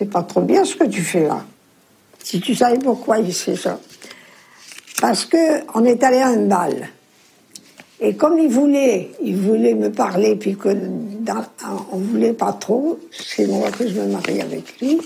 pas 0.04 0.22
trop 0.22 0.42
bien 0.42 0.64
ce 0.64 0.76
que 0.76 0.84
tu 0.84 1.02
fais 1.02 1.26
là. 1.26 1.44
Si 2.22 2.40
tu 2.40 2.54
savais 2.54 2.78
pourquoi 2.78 3.18
il 3.18 3.32
fait 3.32 3.56
ça. 3.56 3.80
Parce 5.00 5.24
que 5.24 5.36
on 5.74 5.84
est 5.84 6.02
allé 6.04 6.18
à 6.18 6.28
un 6.28 6.46
bal. 6.46 6.88
Et 8.00 8.14
comme 8.14 8.38
il 8.38 8.48
voulait, 8.48 9.10
il 9.22 9.36
voulait 9.36 9.74
me 9.74 9.90
parler, 9.90 10.36
puis 10.36 10.56
que 10.56 10.68
dans, 10.72 11.44
voulait 11.92 12.32
pas 12.32 12.52
trop, 12.52 13.00
c'est 13.10 13.46
moi 13.46 13.70
que 13.72 13.88
je 13.88 13.94
me 13.94 14.06
marie 14.06 14.40
avec 14.40 14.80
lui. 14.80 15.00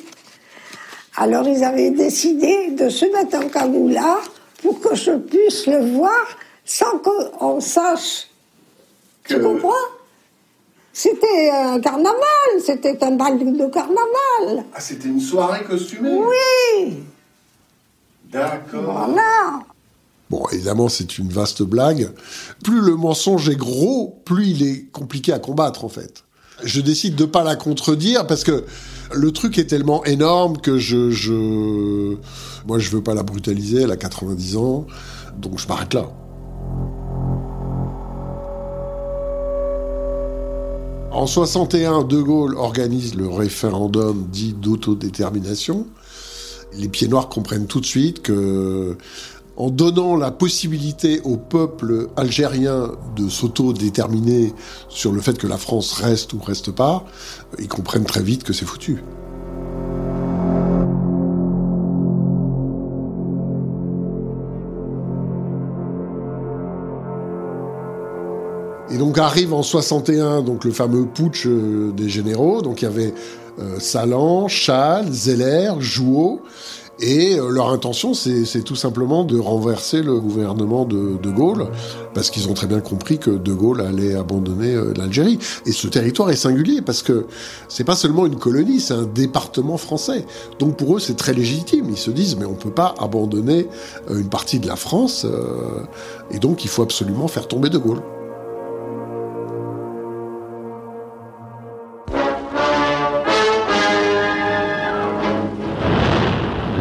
Alors 1.16 1.49
ils 1.49 1.64
avaient 1.64 1.90
décidé 1.90 2.73
de 2.73 2.90
se 2.90 3.07
mettre 3.07 3.38
en 3.38 3.49
cagoulard 3.49 4.23
pour 4.62 4.80
que 4.80 4.95
je 4.95 5.12
puisse 5.12 5.66
le 5.66 5.78
voir 5.78 6.26
sans 6.64 6.99
qu'on 6.99 7.61
sache 7.61 8.27
Tu 9.28 9.40
comprends? 9.40 9.73
C'était 10.92 11.50
un 11.50 11.78
carnaval, 11.80 12.50
c'était 12.64 13.04
un 13.04 13.12
bal 13.12 13.38
de 13.38 13.66
carnaval. 13.66 14.64
Ah, 14.75 14.80
c'était 14.80 15.08
une 15.08 15.20
soirée 15.20 15.62
costumée? 15.62 16.11
Oui 16.11 16.97
D'accord. 18.32 18.82
Voilà 18.82 19.61
Bon, 20.30 20.44
évidemment, 20.52 20.88
c'est 20.88 21.18
une 21.18 21.28
vaste 21.28 21.62
blague. 21.62 22.11
Plus 22.64 22.80
le 22.80 22.97
mensonge 22.97 23.49
est 23.49 23.56
gros, 23.56 24.20
plus 24.25 24.49
il 24.49 24.62
est 24.62 24.90
compliqué 24.90 25.32
à 25.32 25.38
combattre, 25.38 25.85
en 25.85 25.88
fait. 25.88 26.25
Je 26.64 26.80
décide 26.80 27.14
de 27.14 27.25
pas 27.25 27.44
la 27.44 27.54
contredire 27.54 28.26
parce 28.26 28.44
que 28.44 28.64
le 29.14 29.32
truc 29.32 29.58
est 29.58 29.66
tellement 29.66 30.04
énorme 30.04 30.58
que 30.58 30.78
je, 30.78 31.11
je, 31.11 32.16
moi, 32.66 32.78
je 32.78 32.90
veux 32.90 33.02
pas 33.02 33.14
la 33.14 33.23
brutaliser. 33.23 33.82
Elle 33.82 33.92
a 33.92 33.97
90 33.97 34.56
ans, 34.56 34.87
donc 35.37 35.58
je 35.58 35.68
m'arrête 35.68 35.94
là. 35.94 36.08
En 41.10 41.26
61, 41.26 42.04
De 42.04 42.20
Gaulle 42.20 42.54
organise 42.54 43.14
le 43.14 43.28
référendum 43.28 44.26
dit 44.30 44.52
d'autodétermination. 44.52 45.86
Les 46.74 46.88
pieds 46.88 47.08
noirs 47.08 47.28
comprennent 47.30 47.66
tout 47.66 47.80
de 47.80 47.86
suite 47.86 48.20
que 48.20 48.96
en 49.56 49.70
donnant 49.70 50.16
la 50.16 50.30
possibilité 50.30 51.20
au 51.22 51.36
peuple 51.36 52.08
algérien 52.16 52.92
de 53.16 53.28
s'autodéterminer 53.28 54.52
sur 54.88 55.10
le 55.10 55.20
fait 55.20 55.36
que 55.36 55.48
la 55.48 55.58
France 55.58 55.92
reste 55.94 56.32
ou 56.34 56.38
reste 56.38 56.70
pas, 56.70 57.04
ils 57.58 57.68
comprennent 57.68 58.04
très 58.04 58.22
vite 58.22 58.44
que 58.44 58.52
c'est 58.52 58.66
foutu. 58.66 59.02
Et 68.98 69.00
donc 69.00 69.16
arrive 69.18 69.54
en 69.54 69.62
61 69.62 70.42
donc 70.42 70.64
le 70.64 70.72
fameux 70.72 71.06
putsch 71.06 71.46
euh, 71.46 71.92
des 71.96 72.08
généraux. 72.08 72.62
Donc 72.62 72.82
il 72.82 72.86
y 72.86 72.88
avait 72.88 73.14
euh, 73.60 73.78
Salan, 73.78 74.48
Chal, 74.48 75.12
Zeller, 75.12 75.74
Jouot. 75.78 76.40
Et 76.98 77.38
euh, 77.38 77.48
leur 77.48 77.70
intention, 77.70 78.12
c'est 78.12 78.62
tout 78.64 78.74
simplement 78.74 79.22
de 79.22 79.38
renverser 79.38 80.02
le 80.02 80.18
gouvernement 80.18 80.84
de, 80.84 81.16
de 81.16 81.30
Gaulle, 81.30 81.68
parce 82.12 82.28
qu'ils 82.28 82.48
ont 82.48 82.54
très 82.54 82.66
bien 82.66 82.80
compris 82.80 83.18
que 83.18 83.30
De 83.30 83.52
Gaulle 83.52 83.82
allait 83.82 84.16
abandonner 84.16 84.74
l'Algérie. 84.96 85.38
Et 85.64 85.70
ce 85.70 85.86
territoire 85.86 86.30
est 86.30 86.36
singulier, 86.36 86.82
parce 86.82 87.04
que 87.04 87.26
c'est 87.68 87.84
pas 87.84 87.94
seulement 87.94 88.26
une 88.26 88.34
colonie, 88.34 88.80
c'est 88.80 88.94
un 88.94 89.04
département 89.06 89.76
français. 89.76 90.26
Donc 90.58 90.76
pour 90.76 90.96
eux, 90.96 90.98
c'est 90.98 91.16
très 91.16 91.34
légitime. 91.34 91.86
Ils 91.88 91.96
se 91.96 92.10
disent, 92.10 92.36
mais 92.36 92.46
on 92.46 92.54
peut 92.54 92.72
pas 92.72 92.96
abandonner 92.98 93.68
une 94.10 94.28
partie 94.28 94.58
de 94.58 94.66
la 94.66 94.74
France, 94.74 95.24
et 96.32 96.40
donc 96.40 96.64
il 96.64 96.68
faut 96.68 96.82
absolument 96.82 97.28
faire 97.28 97.46
tomber 97.46 97.68
De 97.68 97.78
Gaulle. 97.78 98.02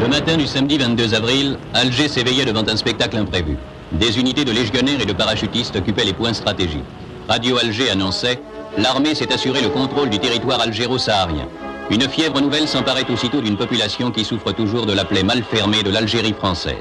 Le 0.07 0.11
matin 0.13 0.37
du 0.37 0.47
samedi 0.47 0.77
22 0.77 1.15
avril, 1.15 1.57
Alger 1.73 2.07
s'éveillait 2.07 2.45
devant 2.45 2.65
un 2.65 2.77
spectacle 2.77 3.17
imprévu. 3.17 3.57
Des 3.91 4.17
unités 4.17 4.45
de 4.45 4.53
légionnaires 4.53 5.01
et 5.01 5.05
de 5.05 5.11
parachutistes 5.11 5.75
occupaient 5.75 6.05
les 6.05 6.13
points 6.13 6.31
stratégiques. 6.31 6.85
Radio 7.27 7.57
Alger 7.57 7.89
annonçait 7.89 8.39
L'armée 8.77 9.15
s'est 9.15 9.33
assuré 9.33 9.61
le 9.61 9.67
contrôle 9.67 10.09
du 10.09 10.17
territoire 10.17 10.61
algéro-saharien. 10.61 11.49
Une 11.91 12.07
fièvre 12.07 12.39
nouvelle 12.39 12.69
s'emparait 12.69 13.11
aussitôt 13.11 13.41
d'une 13.41 13.57
population 13.57 14.09
qui 14.09 14.23
souffre 14.23 14.53
toujours 14.53 14.85
de 14.85 14.93
la 14.93 15.03
plaie 15.03 15.23
mal 15.23 15.43
fermée 15.43 15.83
de 15.83 15.89
l'Algérie 15.89 16.31
française. 16.31 16.77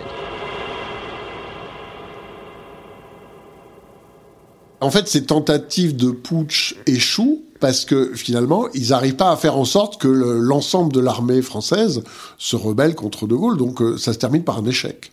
En 4.80 4.90
fait, 4.92 5.09
ces 5.09 5.26
tentatives 5.26 5.97
de 5.97 6.12
putsch 6.12 6.76
échouent 6.87 7.42
parce 7.60 7.84
que 7.84 8.14
finalement, 8.14 8.68
ils 8.75 8.90
n'arrivent 8.90 9.16
pas 9.16 9.30
à 9.30 9.36
faire 9.36 9.56
en 9.56 9.64
sorte 9.64 10.00
que 10.00 10.08
l'ensemble 10.08 10.92
de 10.92 11.00
l'armée 11.00 11.42
française 11.42 12.02
se 12.38 12.56
rebelle 12.56 12.94
contre 12.94 13.26
De 13.26 13.34
Gaulle. 13.34 13.56
Donc, 13.56 13.82
euh, 13.82 13.98
ça 13.98 14.12
se 14.12 14.18
termine 14.18 14.44
par 14.44 14.58
un 14.58 14.66
échec. 14.66 15.12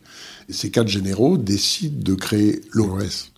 Et 0.49 0.53
ces 0.53 0.71
quatre 0.71 0.88
généraux 0.88 1.38
décident 1.38 2.03
de 2.03 2.15
créer 2.15 2.62
l'OS. 2.71 3.33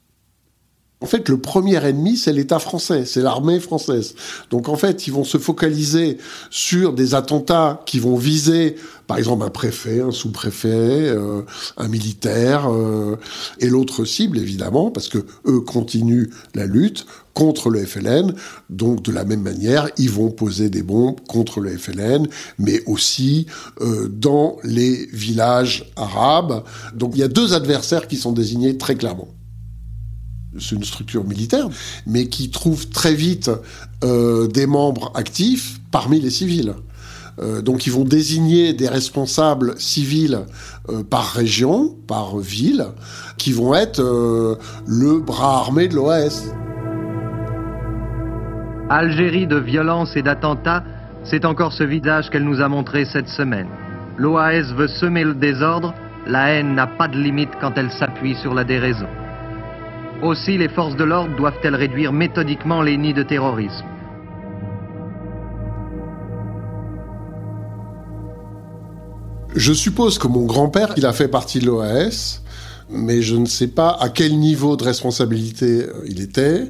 En 1.06 1.08
fait, 1.08 1.30
le 1.30 1.38
premier 1.38 1.76
ennemi, 1.86 2.18
c'est 2.18 2.34
l'État 2.34 2.58
français, 2.58 3.06
c'est 3.06 3.22
l'armée 3.22 3.60
française. 3.60 4.16
Donc 4.50 4.70
en 4.70 4.76
fait, 4.76 5.06
ils 5.06 5.14
vont 5.14 5.24
se 5.24 5.38
focaliser 5.38 6.18
sur 6.50 6.94
des 6.94 7.14
attentats 7.14 7.84
qui 7.86 8.00
vont 8.00 8.16
viser, 8.16 8.76
par 9.06 9.20
exemple, 9.20 9.46
un 9.46 9.52
préfet, 9.52 10.02
un 10.02 10.10
sous-préfet, 10.10 10.68
euh, 10.72 11.44
un 11.78 11.88
militaire, 11.88 12.74
euh, 12.74 13.18
et 13.60 13.70
l'autre 13.70 14.04
cible, 14.04 14.40
évidemment, 14.40 14.90
parce 14.90 15.08
que 15.08 15.20
eux 15.46 15.62
continuent 15.62 16.32
la 16.56 16.66
lutte 16.66 17.06
contre 17.36 17.70
le 17.70 17.86
FLN. 17.86 18.34
Donc 18.72 19.04
de 19.04 19.12
la 19.12 19.26
même 19.26 19.44
manière, 19.44 19.92
ils 20.00 20.10
vont 20.10 20.32
poser 20.32 20.72
des 20.72 20.82
bombes 20.82 21.20
contre 21.28 21.60
le 21.60 21.78
FLN, 21.78 22.28
mais 22.58 22.82
aussi 22.88 23.46
euh, 23.80 24.08
dans 24.08 24.58
les 24.64 25.06
villages 25.14 25.94
arabes. 25.98 26.64
Donc 26.96 27.12
il 27.14 27.20
y 27.20 27.24
a 27.24 27.28
deux 27.28 27.54
adversaires 27.54 28.08
qui 28.08 28.16
sont 28.16 28.32
désignés 28.32 28.80
très 28.80 28.96
clairement 28.96 29.28
c'est 30.60 30.76
une 30.76 30.84
structure 30.84 31.24
militaire, 31.24 31.68
mais 32.06 32.28
qui 32.28 32.50
trouve 32.50 32.90
très 32.90 33.14
vite 33.14 33.52
euh, 34.04 34.48
des 34.48 34.68
membres 34.68 35.12
actifs 35.16 35.80
parmi 35.92 36.20
les 36.20 36.30
civils. 36.30 36.74
Euh, 37.40 37.62
donc 37.62 37.86
ils 37.86 37.92
vont 37.92 38.06
désigner 38.06 38.74
des 38.74 38.88
responsables 38.88 39.76
civils 39.78 40.40
euh, 40.90 41.04
par 41.04 41.34
région, 41.34 41.96
par 42.08 42.38
ville, 42.38 42.86
qui 43.38 43.52
vont 43.52 43.76
être 43.76 44.02
le 44.88 45.20
bras 45.20 45.60
armé 45.60 45.88
de 45.88 45.96
l'OAS. 45.96 46.54
Algérie 48.90 49.48
de 49.48 49.58
violence 49.58 50.16
et 50.16 50.22
d'attentats, 50.22 50.84
c'est 51.24 51.44
encore 51.44 51.74
ce 51.74 51.84
visage 51.84 52.30
qu'elle 52.30 52.46
nous 52.46 52.62
a 52.62 52.70
montré 52.70 53.04
cette 53.06 53.28
semaine. 53.28 53.68
L'OAS 54.18 54.74
veut 54.78 54.88
semer 54.88 55.24
le 55.24 55.34
désordre, 55.34 55.94
la 56.28 56.52
haine 56.52 56.76
n'a 56.76 56.88
pas 56.88 57.08
de 57.08 57.18
limite 57.18 57.50
quand 57.60 57.74
elle 57.76 57.92
s'appuie 57.92 58.36
sur 58.36 58.54
la 58.54 58.64
déraison. 58.64 59.08
Aussi, 60.26 60.58
les 60.58 60.70
forces 60.70 60.96
de 60.96 61.04
l'ordre 61.04 61.36
doivent-elles 61.36 61.76
réduire 61.76 62.12
méthodiquement 62.12 62.82
les 62.82 62.98
nids 62.98 63.14
de 63.14 63.22
terrorisme? 63.22 63.86
Je 69.56 69.72
suppose 69.72 70.18
que 70.18 70.28
mon 70.28 70.46
grand-père, 70.46 70.96
il 70.98 71.06
a 71.06 71.14
fait 71.14 71.28
partie 71.28 71.60
de 71.60 71.68
l'OAS, 71.68 72.42
mais 72.90 73.22
je 73.22 73.36
ne 73.36 73.46
sais 73.46 73.68
pas 73.68 73.96
à 74.02 74.10
quel 74.10 74.40
niveau 74.40 74.76
de 74.78 74.84
responsabilité 74.84 75.84
euh, 75.84 75.94
il 76.08 76.20
était 76.20 76.70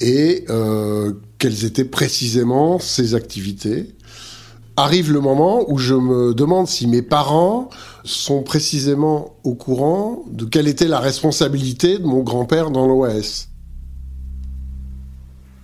et 0.00 0.44
euh, 0.48 1.14
quelles 1.38 1.64
étaient 1.64 1.84
précisément 1.84 2.78
ses 2.78 3.16
activités. 3.16 3.88
Arrive 4.76 5.12
le 5.12 5.20
moment 5.20 5.64
où 5.66 5.78
je 5.78 5.94
me 5.94 6.32
demande 6.32 6.68
si 6.68 6.86
mes 6.86 7.02
parents 7.02 7.70
sont 8.04 8.42
précisément 8.42 9.36
au 9.44 9.54
courant 9.54 10.22
de 10.30 10.44
quelle 10.44 10.68
était 10.68 10.86
la 10.88 11.00
responsabilité 11.00 11.98
de 11.98 12.04
mon 12.04 12.20
grand-père 12.22 12.70
dans 12.70 12.86
l'OAS. 12.86 13.48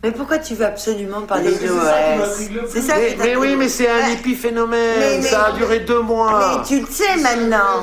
Mais 0.03 0.13
pourquoi 0.13 0.39
tu 0.39 0.55
veux 0.55 0.65
absolument 0.65 1.21
parler 1.23 1.53
de 1.53 1.67
l'OAS 1.69 2.27
C'est 2.71 2.81
ça 2.81 2.95
Mais, 2.97 3.17
mais 3.19 3.37
oui, 3.37 3.55
mais 3.59 3.69
c'est 3.69 3.89
un 3.91 4.09
épiphénomène. 4.13 4.99
Mais- 4.99 5.19
mais- 5.19 5.23
ça 5.23 5.47
a 5.49 5.53
duré 5.53 5.81
deux 5.81 6.01
mois. 6.01 6.57
Mais 6.57 6.65
tu 6.67 6.81
le 6.81 6.87
sais 6.87 7.17
maintenant. 7.19 7.83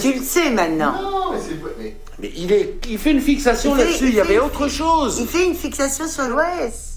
Tu 0.00 0.12
le 0.14 0.22
sais 0.22 0.50
maintenant. 0.50 0.94
Mais 2.18 2.32
il, 2.36 2.50
est, 2.52 2.74
il 2.90 2.98
fait 2.98 3.12
une 3.12 3.20
fixation 3.20 3.74
là-dessus. 3.76 4.08
Il 4.08 4.14
y 4.14 4.20
avait 4.20 4.38
autre 4.40 4.66
chose. 4.68 5.18
Il 5.20 5.26
fait 5.28 5.46
une 5.46 5.54
fixation 5.54 6.08
sur 6.08 6.28
l'OAS. 6.28 6.91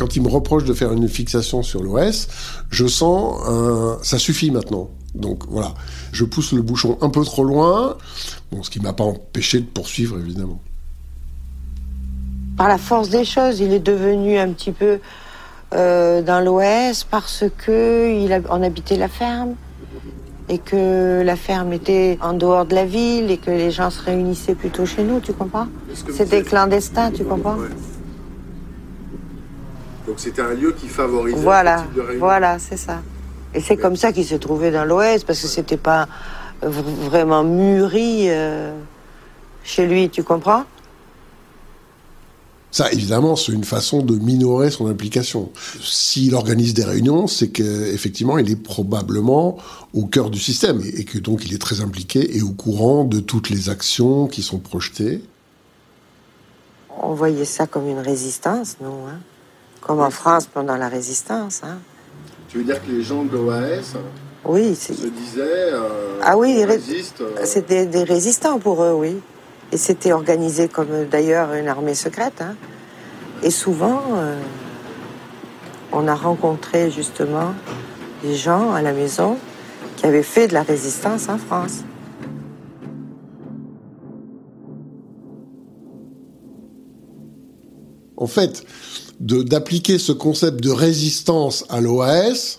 Quand 0.00 0.16
il 0.16 0.22
me 0.22 0.28
reproche 0.28 0.64
de 0.64 0.72
faire 0.72 0.92
une 0.92 1.06
fixation 1.08 1.62
sur 1.62 1.82
l'OS, 1.82 2.26
je 2.70 2.86
sens 2.86 3.38
un... 3.46 3.98
ça 4.02 4.18
suffit 4.18 4.50
maintenant. 4.50 4.88
Donc 5.14 5.42
voilà, 5.50 5.74
je 6.10 6.24
pousse 6.24 6.52
le 6.52 6.62
bouchon 6.62 6.96
un 7.02 7.10
peu 7.10 7.22
trop 7.22 7.44
loin, 7.44 7.98
bon, 8.50 8.62
ce 8.62 8.70
qui 8.70 8.80
m'a 8.80 8.94
pas 8.94 9.04
empêché 9.04 9.60
de 9.60 9.66
poursuivre 9.66 10.18
évidemment. 10.18 10.58
Par 12.56 12.68
la 12.68 12.78
force 12.78 13.10
des 13.10 13.26
choses, 13.26 13.60
il 13.60 13.74
est 13.74 13.78
devenu 13.94 14.38
un 14.38 14.48
petit 14.52 14.72
peu 14.72 15.00
euh, 15.74 16.22
dans 16.22 16.40
l'Ouest 16.42 17.06
parce 17.10 17.44
que 17.58 18.10
il 18.24 18.32
a- 18.32 18.40
on 18.48 18.62
habitait 18.62 18.96
la 18.96 19.08
ferme 19.08 19.54
et 20.48 20.56
que 20.58 21.20
la 21.22 21.36
ferme 21.36 21.74
était 21.74 22.18
en 22.22 22.32
dehors 22.32 22.64
de 22.64 22.74
la 22.74 22.86
ville 22.86 23.30
et 23.30 23.36
que 23.36 23.50
les 23.50 23.70
gens 23.70 23.90
se 23.90 24.02
réunissaient 24.02 24.54
plutôt 24.54 24.86
chez 24.86 25.04
nous, 25.04 25.20
tu 25.20 25.34
comprends? 25.34 25.66
C'était 26.16 26.42
clandestin, 26.42 27.10
tu 27.10 27.24
comprends? 27.24 27.56
Ouais. 27.56 27.68
Donc 30.10 30.18
c'était 30.18 30.42
un 30.42 30.54
lieu 30.54 30.72
qui 30.72 30.88
favorisait 30.88 31.38
Voilà, 31.38 31.78
ce 31.78 31.82
type 31.84 31.94
de 31.94 32.00
réunion. 32.00 32.18
voilà, 32.18 32.58
c'est 32.58 32.76
ça. 32.76 33.00
Et 33.54 33.60
c'est 33.60 33.76
comme 33.76 33.94
ça 33.94 34.12
qu'il 34.12 34.24
s'est 34.24 34.40
trouvé 34.40 34.72
dans 34.72 34.84
l'Ouest 34.84 35.24
parce 35.24 35.40
que 35.40 35.46
c'était 35.46 35.76
pas 35.76 36.08
euh, 36.64 36.68
vraiment 36.68 37.44
mûri 37.44 38.24
euh, 38.28 38.76
chez 39.62 39.86
lui, 39.86 40.10
tu 40.10 40.24
comprends? 40.24 40.64
Ça, 42.72 42.90
évidemment, 42.90 43.36
c'est 43.36 43.52
une 43.52 43.62
façon 43.62 44.02
de 44.02 44.16
minorer 44.16 44.72
son 44.72 44.88
implication. 44.88 45.52
S'il 45.80 46.34
organise 46.34 46.74
des 46.74 46.84
réunions, 46.84 47.28
c'est 47.28 47.50
qu'effectivement, 47.50 48.36
il 48.36 48.50
est 48.50 48.60
probablement 48.60 49.58
au 49.94 50.06
cœur 50.06 50.30
du 50.30 50.40
système 50.40 50.82
et 50.84 51.04
que 51.04 51.18
donc 51.18 51.44
il 51.46 51.54
est 51.54 51.58
très 51.58 51.82
impliqué 51.82 52.36
et 52.36 52.42
au 52.42 52.50
courant 52.50 53.04
de 53.04 53.20
toutes 53.20 53.48
les 53.48 53.70
actions 53.70 54.26
qui 54.26 54.42
sont 54.42 54.58
projetées. 54.58 55.22
On 57.00 57.14
voyait 57.14 57.44
ça 57.44 57.68
comme 57.68 57.86
une 57.86 58.00
résistance, 58.00 58.76
nous, 58.80 59.06
hein 59.08 59.20
comme 59.80 60.00
en 60.00 60.10
France 60.10 60.46
pendant 60.46 60.76
la 60.76 60.88
résistance. 60.88 61.62
Hein. 61.64 61.78
Tu 62.48 62.58
veux 62.58 62.64
dire 62.64 62.82
que 62.84 62.90
les 62.90 63.02
gens 63.02 63.24
de 63.24 63.32
l'OAS 63.32 63.96
oui, 64.44 64.74
se 64.74 64.92
disaient 64.92 65.42
euh, 65.42 66.18
ah 66.22 66.36
oui, 66.36 66.64
résistent 66.64 67.20
euh, 67.20 67.44
c'était 67.44 67.84
des 67.84 68.04
résistants 68.04 68.58
pour 68.58 68.82
eux, 68.82 68.92
oui. 68.92 69.20
Et 69.70 69.76
c'était 69.76 70.12
organisé 70.12 70.66
comme 70.66 71.04
d'ailleurs 71.10 71.52
une 71.52 71.68
armée 71.68 71.94
secrète. 71.94 72.40
Hein. 72.40 72.54
Et 73.42 73.50
souvent, 73.50 74.00
euh, 74.14 74.40
on 75.92 76.08
a 76.08 76.14
rencontré 76.14 76.90
justement 76.90 77.54
des 78.22 78.34
gens 78.34 78.72
à 78.72 78.80
la 78.80 78.92
maison 78.92 79.36
qui 79.96 80.06
avaient 80.06 80.22
fait 80.22 80.48
de 80.48 80.54
la 80.54 80.62
résistance 80.62 81.28
en 81.28 81.36
France. 81.36 81.84
En 88.16 88.26
fait, 88.26 88.64
d'appliquer 89.20 89.98
ce 89.98 90.12
concept 90.12 90.62
de 90.62 90.70
résistance 90.70 91.64
à 91.68 91.80
l'OAS, 91.80 92.58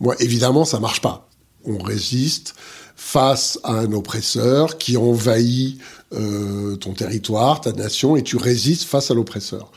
moi, 0.00 0.16
évidemment, 0.18 0.64
ça 0.64 0.80
marche 0.80 1.00
pas. 1.00 1.28
On 1.64 1.78
résiste 1.78 2.54
face 2.96 3.58
à 3.64 3.72
un 3.72 3.92
oppresseur 3.92 4.76
qui 4.76 4.96
envahit 4.96 5.78
euh, 6.12 6.76
ton 6.76 6.92
territoire, 6.92 7.60
ta 7.60 7.72
nation, 7.72 8.16
et 8.16 8.22
tu 8.22 8.36
résistes 8.36 8.84
face 8.84 9.10
à 9.10 9.14
l'oppresseur. 9.14 9.70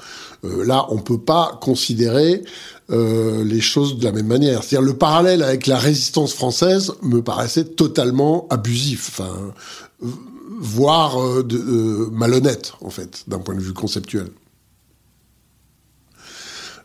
Euh, 0.43 0.65
là, 0.65 0.85
on 0.89 0.97
peut 0.97 1.19
pas 1.19 1.57
considérer 1.61 2.43
euh, 2.89 3.43
les 3.43 3.61
choses 3.61 3.97
de 3.97 4.03
la 4.03 4.11
même 4.11 4.27
manière. 4.27 4.63
C'est-à-dire 4.63 4.85
le 4.85 4.97
parallèle 4.97 5.43
avec 5.43 5.67
la 5.67 5.77
résistance 5.77 6.33
française 6.33 6.93
me 7.01 7.21
paraissait 7.21 7.65
totalement 7.65 8.47
abusif, 8.49 9.21
voire 10.59 11.17
malhonnête 12.11 12.73
en 12.81 12.89
fait, 12.89 13.23
d'un 13.27 13.39
point 13.39 13.55
de 13.55 13.61
vue 13.61 13.73
conceptuel. 13.73 14.27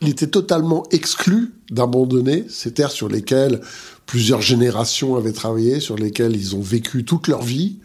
Il 0.03 0.09
était 0.09 0.27
totalement 0.27 0.83
exclu 0.91 1.53
d'abandonner 1.71 2.45
ces 2.49 2.73
terres 2.73 2.91
sur 2.91 3.07
lesquelles 3.07 3.61
plusieurs 4.05 4.41
générations 4.41 5.15
avaient 5.15 5.31
travaillé, 5.31 5.79
sur 5.79 5.95
lesquelles 5.95 6.35
ils 6.35 6.57
ont 6.57 6.61
vécu 6.61 7.05
toute 7.05 7.29
leur 7.29 7.41
vie. 7.41 7.77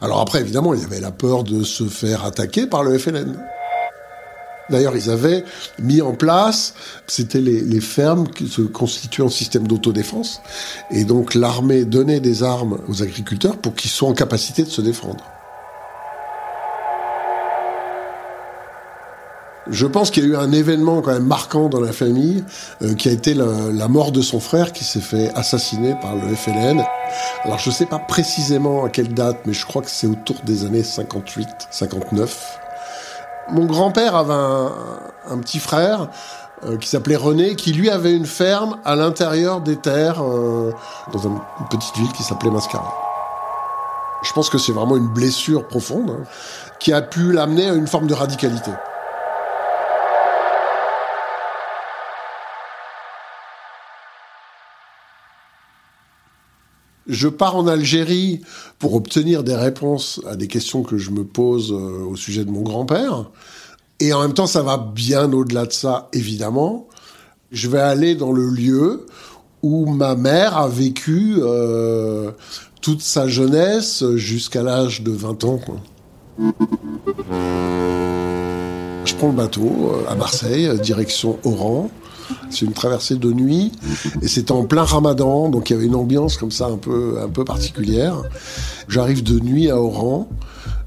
Alors 0.00 0.20
après, 0.20 0.40
évidemment, 0.40 0.74
il 0.74 0.80
y 0.80 0.84
avait 0.84 0.98
la 0.98 1.12
peur 1.12 1.44
de 1.44 1.62
se 1.62 1.84
faire 1.84 2.24
attaquer 2.24 2.66
par 2.66 2.82
le 2.82 2.98
FLN. 2.98 3.38
D'ailleurs, 4.68 4.96
ils 4.96 5.10
avaient 5.10 5.44
mis 5.78 6.00
en 6.00 6.14
place, 6.14 6.74
c'était 7.06 7.40
les, 7.40 7.60
les, 7.60 7.80
fermes 7.80 8.26
qui 8.26 8.48
se 8.48 8.62
constituaient 8.62 9.22
en 9.22 9.28
système 9.28 9.68
d'autodéfense, 9.68 10.40
et 10.90 11.04
donc 11.04 11.34
l'armée 11.34 11.84
donnait 11.84 12.20
des 12.20 12.42
armes 12.42 12.80
aux 12.88 13.02
agriculteurs 13.02 13.58
pour 13.58 13.74
qu'ils 13.76 13.90
soient 13.90 14.08
en 14.08 14.14
capacité 14.14 14.64
de 14.64 14.70
se 14.70 14.80
défendre. 14.80 15.22
Je 19.70 19.86
pense 19.86 20.10
qu'il 20.10 20.24
y 20.24 20.26
a 20.26 20.30
eu 20.30 20.36
un 20.36 20.52
événement 20.52 21.00
quand 21.00 21.12
même 21.12 21.26
marquant 21.26 21.70
dans 21.70 21.80
la 21.80 21.92
famille, 21.92 22.44
euh, 22.82 22.94
qui 22.94 23.08
a 23.08 23.12
été 23.12 23.32
la, 23.32 23.88
mort 23.88 24.12
de 24.12 24.20
son 24.20 24.38
frère 24.38 24.72
qui 24.72 24.84
s'est 24.84 25.00
fait 25.00 25.32
assassiner 25.34 25.94
par 26.02 26.14
le 26.14 26.34
FLN. 26.34 26.84
Alors 27.44 27.58
je 27.58 27.70
ne 27.70 27.74
sais 27.74 27.86
pas 27.86 27.98
précisément 27.98 28.84
à 28.84 28.90
quelle 28.90 29.14
date, 29.14 29.38
mais 29.46 29.54
je 29.54 29.64
crois 29.64 29.80
que 29.80 29.90
c'est 29.90 30.06
autour 30.06 30.36
des 30.44 30.66
années 30.66 30.82
58, 30.82 31.48
59. 31.70 32.58
Mon 33.52 33.64
grand-père 33.64 34.16
avait 34.16 34.34
un, 35.30 35.38
petit 35.38 35.58
frère 35.58 36.08
euh, 36.66 36.76
qui 36.76 36.88
s'appelait 36.88 37.16
René, 37.16 37.56
qui 37.56 37.72
lui 37.72 37.88
avait 37.88 38.14
une 38.14 38.26
ferme 38.26 38.78
à 38.84 38.96
l'intérieur 38.96 39.62
des 39.62 39.76
terres, 39.76 40.22
euh, 40.22 40.72
dans 41.12 41.20
une 41.20 41.38
petite 41.70 41.96
ville 41.96 42.12
qui 42.12 42.22
s'appelait 42.22 42.50
Mascara. 42.50 42.94
Je 44.22 44.32
pense 44.32 44.50
que 44.50 44.58
c'est 44.58 44.72
vraiment 44.72 44.96
une 44.96 45.08
blessure 45.08 45.66
profonde 45.68 46.10
hein, 46.10 46.24
qui 46.80 46.92
a 46.92 47.00
pu 47.00 47.32
l'amener 47.32 47.68
à 47.68 47.74
une 47.74 47.86
forme 47.86 48.06
de 48.06 48.14
radicalité. 48.14 48.70
Je 57.06 57.28
pars 57.28 57.56
en 57.56 57.66
Algérie 57.66 58.40
pour 58.78 58.94
obtenir 58.94 59.42
des 59.44 59.54
réponses 59.54 60.20
à 60.26 60.36
des 60.36 60.48
questions 60.48 60.82
que 60.82 60.96
je 60.96 61.10
me 61.10 61.24
pose 61.24 61.72
euh, 61.72 62.04
au 62.04 62.16
sujet 62.16 62.44
de 62.44 62.50
mon 62.50 62.62
grand-père. 62.62 63.30
Et 64.00 64.12
en 64.12 64.22
même 64.22 64.34
temps, 64.34 64.46
ça 64.46 64.62
va 64.62 64.78
bien 64.78 65.32
au-delà 65.32 65.66
de 65.66 65.72
ça, 65.72 66.08
évidemment. 66.12 66.88
Je 67.52 67.68
vais 67.68 67.80
aller 67.80 68.14
dans 68.14 68.32
le 68.32 68.48
lieu 68.48 69.06
où 69.62 69.86
ma 69.86 70.14
mère 70.14 70.56
a 70.56 70.68
vécu 70.68 71.36
euh, 71.38 72.32
toute 72.80 73.00
sa 73.00 73.28
jeunesse 73.28 74.04
jusqu'à 74.16 74.62
l'âge 74.62 75.02
de 75.02 75.12
20 75.12 75.44
ans. 75.44 75.60
Je 79.14 79.18
prends 79.18 79.28
le 79.28 79.36
bateau 79.36 79.92
euh, 79.92 80.10
à 80.10 80.16
Marseille, 80.16 80.68
direction 80.82 81.38
Oran. 81.44 81.88
C'est 82.50 82.64
une 82.64 82.72
traversée 82.72 83.14
de 83.14 83.32
nuit 83.32 83.70
et 84.22 84.26
c'était 84.26 84.50
en 84.50 84.64
plein 84.64 84.82
ramadan, 84.82 85.48
donc 85.50 85.70
il 85.70 85.74
y 85.74 85.76
avait 85.76 85.86
une 85.86 85.94
ambiance 85.94 86.36
comme 86.36 86.50
ça 86.50 86.66
un 86.66 86.78
peu, 86.78 87.20
un 87.22 87.28
peu 87.28 87.44
particulière. 87.44 88.22
J'arrive 88.88 89.22
de 89.22 89.38
nuit 89.38 89.70
à 89.70 89.80
Oran, 89.80 90.28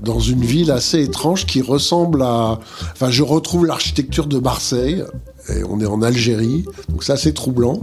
dans 0.02 0.20
une 0.20 0.42
ville 0.42 0.72
assez 0.72 1.04
étrange 1.04 1.46
qui 1.46 1.62
ressemble 1.62 2.22
à... 2.22 2.60
Enfin, 2.92 3.10
je 3.10 3.24
retrouve 3.24 3.66
l'architecture 3.66 4.26
de 4.26 4.40
Marseille, 4.40 5.06
et 5.48 5.64
on 5.64 5.80
est 5.80 5.86
en 5.86 6.02
Algérie, 6.02 6.66
donc 6.90 7.06
c'est 7.06 7.14
assez 7.14 7.34
troublant. 7.34 7.80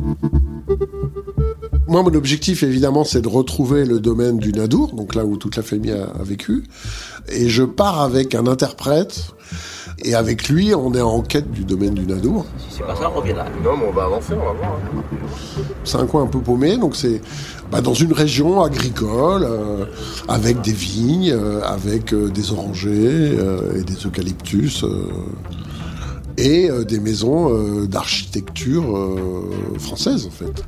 Moi, 1.87 2.03
mon 2.03 2.14
objectif, 2.14 2.62
évidemment, 2.62 3.05
c'est 3.05 3.20
de 3.20 3.29
retrouver 3.29 3.85
le 3.85 4.01
domaine 4.01 4.38
du 4.38 4.53
Nadour, 4.53 4.94
donc 4.94 5.14
là 5.14 5.25
où 5.25 5.37
toute 5.37 5.57
la 5.57 5.62
famille 5.62 5.92
a, 5.92 6.05
a 6.05 6.23
vécu. 6.23 6.64
Et 7.29 7.49
je 7.49 7.62
pars 7.62 8.01
avec 8.01 8.35
un 8.35 8.47
interprète 8.47 9.35
et 10.03 10.14
avec 10.14 10.49
lui, 10.49 10.75
on 10.75 10.94
est 10.94 11.01
en 11.01 11.20
quête 11.23 11.51
du 11.51 11.64
domaine 11.64 11.94
du 11.94 12.07
Nadour. 12.07 12.47
Si 12.59 12.77
c'est 12.79 12.87
pas 12.87 12.97
ça, 12.97 13.11
on 13.11 13.20
revient 13.20 13.35
là. 13.35 13.47
Non, 13.62 13.77
mais 13.77 13.87
on 13.88 13.92
va 13.92 14.05
avancer, 14.05 14.33
on 14.33 14.44
va 14.44 14.53
voir. 14.53 14.79
C'est 15.85 15.99
un 15.99 16.07
coin 16.07 16.23
un 16.25 16.27
peu 16.27 16.40
paumé, 16.40 16.77
donc 16.77 16.97
c'est 16.97 17.20
bah, 17.70 17.81
dans 17.81 17.94
une 17.94 18.12
région 18.12 18.62
agricole, 18.62 19.44
euh, 19.44 19.85
avec 20.29 20.61
des 20.62 20.73
vignes, 20.73 21.33
euh, 21.33 21.61
avec 21.62 22.12
euh, 22.12 22.29
des 22.29 22.53
orangers 22.53 23.37
et 23.77 23.83
des 23.83 24.07
eucalyptus, 24.07 24.85
et 26.37 26.68
des 26.88 26.99
maisons 26.99 27.85
d'architecture 27.87 28.85
française, 29.79 30.27
en 30.27 30.31
fait. 30.31 30.64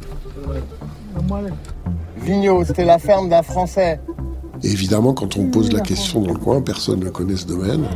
Vigneault, 2.18 2.64
c'était 2.64 2.84
la 2.84 2.98
ferme 2.98 3.28
d'un 3.28 3.42
Français. 3.42 4.00
Et 4.62 4.70
évidemment, 4.70 5.12
quand 5.12 5.36
on 5.36 5.44
pose 5.50 5.72
la 5.72 5.80
question 5.80 6.20
dans 6.22 6.32
le 6.32 6.38
coin, 6.38 6.60
personne 6.60 7.00
ne 7.00 7.10
connaît 7.10 7.36
ce 7.36 7.46
domaine. 7.46 7.86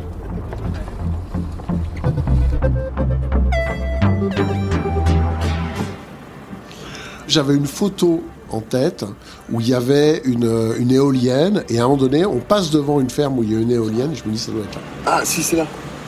J'avais 7.27 7.55
une 7.55 7.67
photo 7.67 8.23
en 8.51 8.61
tête 8.61 9.05
où 9.51 9.61
il 9.61 9.69
y 9.69 9.75
avait 9.75 10.21
une, 10.25 10.91
éolienne 10.91 11.65
et 11.69 11.79
à 11.79 11.85
un 11.85 11.89
moment 11.89 11.97
donné, 11.97 12.27
on 12.27 12.39
passe 12.41 12.71
devant 12.71 13.01
une 13.01 13.11
ferme 13.11 13.39
où 13.39 13.45
il 13.45 13.53
y 13.53 13.57
a 13.57 13.61
une 13.61 13.71
éolienne 13.71 14.13
et 14.13 14.17
je 14.17 14.25
me 14.25 14.33
dis 14.33 14.39
ça 14.39 14.51
doit 14.51 14.63
être 14.63 14.75
là. 14.75 14.81
Ah 15.07 15.21
si 15.25 15.43
c'est 15.43 15.57
là. 15.57 15.67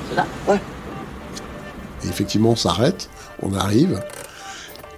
C'est 0.09 0.16
là. 0.16 0.27
Ouais. 0.48 0.61
Et 2.05 2.09
effectivement, 2.09 2.51
on 2.51 2.57
s'arrête, 2.57 3.09
on 3.40 3.55
arrive 3.55 4.01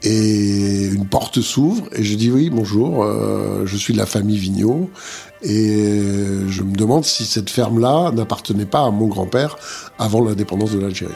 et 0.04 0.84
une 0.92 1.06
porte 1.06 1.40
s'ouvre 1.40 1.84
et 1.92 2.04
je 2.04 2.14
dis 2.14 2.30
oui 2.30 2.50
bonjour, 2.50 3.02
euh, 3.02 3.64
je 3.64 3.76
suis 3.76 3.94
de 3.94 3.98
la 3.98 4.06
famille 4.06 4.36
Vigneault 4.36 4.90
et 5.42 6.46
je 6.46 6.62
me 6.62 6.76
demande 6.76 7.04
si 7.04 7.24
cette 7.24 7.50
ferme-là 7.50 8.12
n'appartenait 8.12 8.66
pas 8.66 8.84
à 8.84 8.90
mon 8.90 9.06
grand-père 9.06 9.56
avant 9.98 10.22
l'indépendance 10.22 10.72
de 10.72 10.78
l'Algérie. 10.78 11.14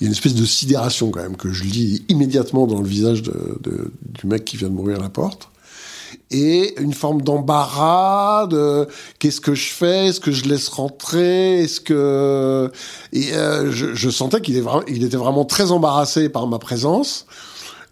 il 0.00 0.04
y 0.04 0.06
a 0.06 0.08
une 0.08 0.12
espèce 0.12 0.34
de 0.34 0.44
sidération 0.44 1.10
quand 1.10 1.22
même 1.22 1.36
que 1.36 1.52
je 1.52 1.64
lis 1.64 2.04
immédiatement 2.08 2.66
dans 2.66 2.80
le 2.80 2.86
visage 2.86 3.22
du 3.22 4.26
mec 4.26 4.44
qui 4.44 4.56
vient 4.56 4.68
de 4.68 4.74
mourir 4.74 4.98
à 4.98 5.02
la 5.02 5.08
porte. 5.08 5.50
Et 6.30 6.74
une 6.80 6.94
forme 6.94 7.22
d'embarras 7.22 8.46
de 8.46 8.88
qu'est-ce 9.18 9.40
que 9.40 9.54
je 9.54 9.70
fais? 9.70 10.06
Est-ce 10.08 10.20
que 10.20 10.32
je 10.32 10.44
laisse 10.44 10.68
rentrer? 10.68 11.60
Est-ce 11.60 11.80
que 11.80 12.72
et 13.12 13.34
euh, 13.34 13.70
je, 13.70 13.94
je, 13.94 14.10
sentais 14.10 14.40
qu'il 14.40 14.60
il 14.88 15.04
était 15.04 15.16
vraiment 15.16 15.44
très 15.44 15.70
embarrassé 15.70 16.28
par 16.28 16.46
ma 16.46 16.58
présence 16.58 17.26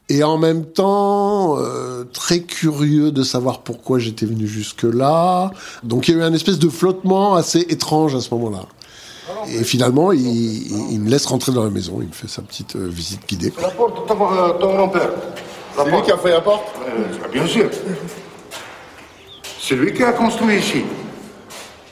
et 0.08 0.22
en 0.24 0.36
même 0.36 0.64
temps 0.64 1.56
euh, 1.58 2.04
très 2.12 2.40
curieux 2.40 3.12
de 3.12 3.22
savoir 3.22 3.60
pourquoi 3.60 3.98
j'étais 3.98 4.26
venu 4.26 4.46
jusque 4.46 4.82
là. 4.82 5.50
Donc 5.84 6.08
il 6.08 6.14
y 6.14 6.18
a 6.18 6.20
eu 6.20 6.22
un 6.22 6.34
espèce 6.34 6.58
de 6.58 6.68
flottement 6.68 7.34
assez 7.34 7.60
étrange 7.60 8.14
à 8.14 8.20
ce 8.20 8.32
moment-là. 8.34 8.66
Et 9.48 9.64
finalement, 9.64 10.12
il, 10.12 11.00
me 11.00 11.08
laisse 11.08 11.26
rentrer 11.26 11.52
dans 11.52 11.64
la 11.64 11.70
maison. 11.70 11.98
Il 12.00 12.08
me 12.08 12.12
fait 12.12 12.28
sa 12.28 12.42
petite 12.42 12.76
euh, 12.76 12.88
visite 12.88 13.26
guidée. 13.26 13.52
La 13.60 13.70
porte 13.70 14.02
de 14.02 14.06
ton 14.60 14.74
grand-père. 14.74 15.10
C'est 15.76 15.90
lui 15.90 16.02
qui 16.02 16.12
a 16.12 16.18
fait 16.18 16.30
la 16.30 16.40
porte? 16.40 16.64
Euh, 16.86 17.28
Bien 17.32 17.46
sûr. 17.46 17.70
C'est 19.64 19.76
lui 19.76 19.92
qui 19.94 20.02
a 20.02 20.12
construit 20.12 20.56
ici. 20.58 20.82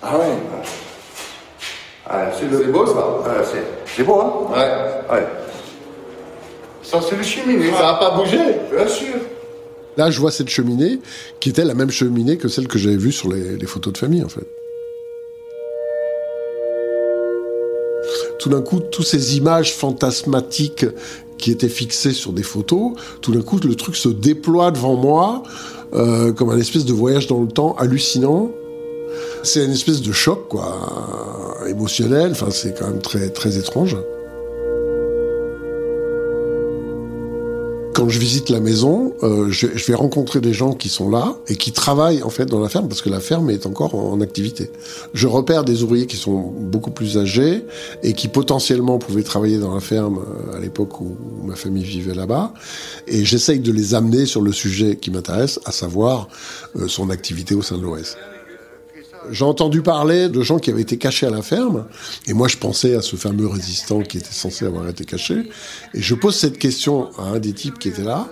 Ah 0.02 0.18
ouais. 0.18 0.24
Ah, 2.04 2.24
c'est 2.36 2.46
beau 2.72 2.84
ça 2.84 3.06
Ah, 3.24 3.44
c'est- 3.44 3.64
c'est 3.96 4.02
beau, 4.02 4.20
hein 4.20 4.32
Ouais. 4.50 5.16
Ouais. 5.16 5.26
Ça, 6.82 6.98
c'est 7.08 7.16
le 7.16 7.22
cheminée. 7.22 7.70
Ça 7.70 7.90
a 7.90 7.94
pas 8.00 8.16
bougé 8.16 8.38
Bien 8.74 8.88
sûr. 8.88 9.14
Là, 9.96 10.10
je 10.10 10.18
vois 10.18 10.32
cette 10.32 10.48
cheminée 10.48 10.98
qui 11.38 11.50
était 11.50 11.64
la 11.64 11.74
même 11.74 11.90
cheminée 11.92 12.36
que 12.38 12.48
celle 12.48 12.66
que 12.66 12.76
j'avais 12.78 12.96
vue 12.96 13.12
sur 13.12 13.30
les, 13.32 13.56
les 13.56 13.66
photos 13.66 13.92
de 13.92 13.98
famille, 13.98 14.24
en 14.24 14.28
fait. 14.28 14.46
Tout 18.40 18.48
d'un 18.48 18.62
coup, 18.62 18.80
toutes 18.80 19.06
ces 19.06 19.36
images 19.36 19.74
fantasmatiques 19.74 20.86
qui 21.38 21.52
étaient 21.52 21.68
fixées 21.68 22.12
sur 22.12 22.32
des 22.32 22.42
photos, 22.42 22.92
tout 23.20 23.32
d'un 23.32 23.42
coup, 23.42 23.58
le 23.62 23.74
truc 23.76 23.94
se 23.94 24.08
déploie 24.08 24.72
devant 24.72 24.96
moi 24.96 25.42
euh, 25.94 26.32
comme 26.32 26.50
un 26.50 26.58
espèce 26.58 26.84
de 26.84 26.92
voyage 26.92 27.26
dans 27.26 27.40
le 27.40 27.48
temps 27.48 27.74
hallucinant. 27.78 28.50
C'est 29.42 29.64
une 29.64 29.72
espèce 29.72 30.02
de 30.02 30.12
choc, 30.12 30.48
quoi, 30.48 30.76
émotionnel. 31.68 32.32
Enfin, 32.32 32.50
c'est 32.50 32.78
quand 32.78 32.86
même 32.86 33.00
très, 33.00 33.30
très 33.30 33.56
étrange. 33.56 33.96
Quand 37.94 38.08
je 38.08 38.18
visite 38.18 38.48
la 38.50 38.60
maison, 38.60 39.14
euh, 39.22 39.50
je, 39.50 39.66
je 39.74 39.84
vais 39.86 39.94
rencontrer 39.94 40.40
des 40.40 40.52
gens 40.52 40.72
qui 40.72 40.88
sont 40.88 41.10
là 41.10 41.36
et 41.48 41.56
qui 41.56 41.72
travaillent 41.72 42.22
en 42.22 42.30
fait 42.30 42.46
dans 42.46 42.60
la 42.60 42.68
ferme 42.68 42.88
parce 42.88 43.02
que 43.02 43.10
la 43.10 43.20
ferme 43.20 43.50
est 43.50 43.66
encore 43.66 43.94
en, 43.94 44.20
activité. 44.20 44.70
Je 45.12 45.26
repère 45.26 45.64
des 45.64 45.82
ouvriers 45.82 46.06
qui 46.06 46.16
sont 46.16 46.40
beaucoup 46.40 46.90
plus 46.90 47.18
âgés 47.18 47.64
et 48.02 48.12
qui 48.12 48.28
potentiellement 48.28 48.98
pouvaient 48.98 49.22
travailler 49.22 49.58
dans 49.58 49.74
la 49.74 49.80
ferme 49.80 50.18
euh, 50.18 50.56
à 50.56 50.60
l'époque 50.60 51.00
où, 51.00 51.16
où 51.42 51.46
ma 51.46 51.56
famille 51.56 51.84
vivait 51.84 52.14
là-bas. 52.14 52.54
Et 53.08 53.24
j'essaye 53.24 53.58
de 53.60 53.72
les 53.72 53.94
amener 53.94 54.24
sur 54.26 54.42
le 54.42 54.52
sujet 54.52 54.96
qui 54.96 55.10
m'intéresse, 55.10 55.58
à 55.64 55.72
savoir 55.72 56.28
euh, 56.76 56.86
son 56.86 57.10
activité 57.10 57.54
au 57.54 57.62
sein 57.62 57.76
de 57.76 57.82
l'OS. 57.82 58.16
J'ai 59.30 59.44
entendu 59.44 59.82
parler 59.82 60.28
de 60.28 60.42
gens 60.42 60.58
qui 60.58 60.70
avaient 60.70 60.80
été 60.80 60.96
cachés 60.96 61.26
à 61.26 61.30
la 61.30 61.42
ferme, 61.42 61.86
et 62.26 62.32
moi 62.32 62.48
je 62.48 62.56
pensais 62.56 62.94
à 62.94 63.02
ce 63.02 63.16
fameux 63.16 63.46
résistant 63.46 64.00
qui 64.00 64.18
était 64.18 64.32
censé 64.32 64.64
avoir 64.64 64.88
été 64.88 65.04
caché, 65.04 65.50
et 65.94 66.00
je 66.00 66.14
pose 66.14 66.36
cette 66.36 66.58
question 66.58 67.10
à 67.18 67.22
un 67.34 67.38
des 67.38 67.52
types 67.52 67.78
qui 67.78 67.88
était 67.88 68.02
là, 68.02 68.26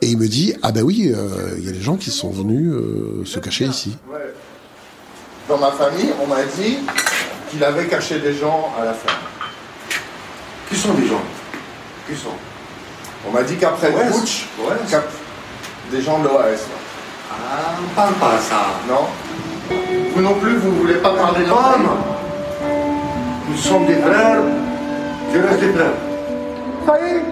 et 0.00 0.08
il 0.08 0.18
me 0.18 0.26
dit 0.26 0.54
ah 0.62 0.72
ben 0.72 0.82
oui, 0.82 1.12
euh, 1.14 1.54
il 1.58 1.64
y 1.64 1.68
a 1.68 1.72
des 1.72 1.82
gens 1.82 1.96
qui 1.96 2.10
sont 2.10 2.30
venus 2.30 2.72
euh, 2.72 3.24
se 3.24 3.38
cacher 3.38 3.66
ici. 3.66 3.96
Dans 5.48 5.58
ma 5.58 5.72
famille, 5.72 6.10
on 6.22 6.26
m'a 6.26 6.42
dit 6.42 6.78
qu'il 7.50 7.62
avait 7.62 7.86
caché 7.86 8.18
des 8.18 8.34
gens 8.34 8.72
à 8.80 8.86
la 8.86 8.94
ferme. 8.94 9.18
Qui 10.70 10.76
sont 10.76 10.94
les 10.94 11.06
gens? 11.06 11.22
Qui 12.08 12.16
sont? 12.16 12.30
On 13.28 13.32
m'a 13.32 13.42
dit 13.42 13.56
qu'après 13.56 13.90
le 13.90 14.10
putsch, 14.10 14.46
des 15.90 16.00
gens 16.00 16.18
de 16.20 16.24
l'OAS. 16.24 16.66
Ah, 17.30 17.76
on 17.82 17.94
parle 17.94 18.14
pas 18.14 18.36
de 18.36 18.42
ça. 18.42 18.66
Non? 18.88 19.06
Non 20.24 20.34
plus, 20.36 20.56
vous 20.56 20.74
voulez 20.76 20.94
pas 20.94 21.10
parler 21.10 21.40
de 21.40 21.50
Femme 21.50 21.88
Nous 23.50 23.56
sommes 23.58 23.84
des 23.86 23.96
frères, 23.96 24.40
je 25.32 25.38
reste 25.38 25.60
des 25.60 25.72
frères. 25.72 25.92
Ça 26.86 26.98
y 26.98 27.10
est 27.10 27.22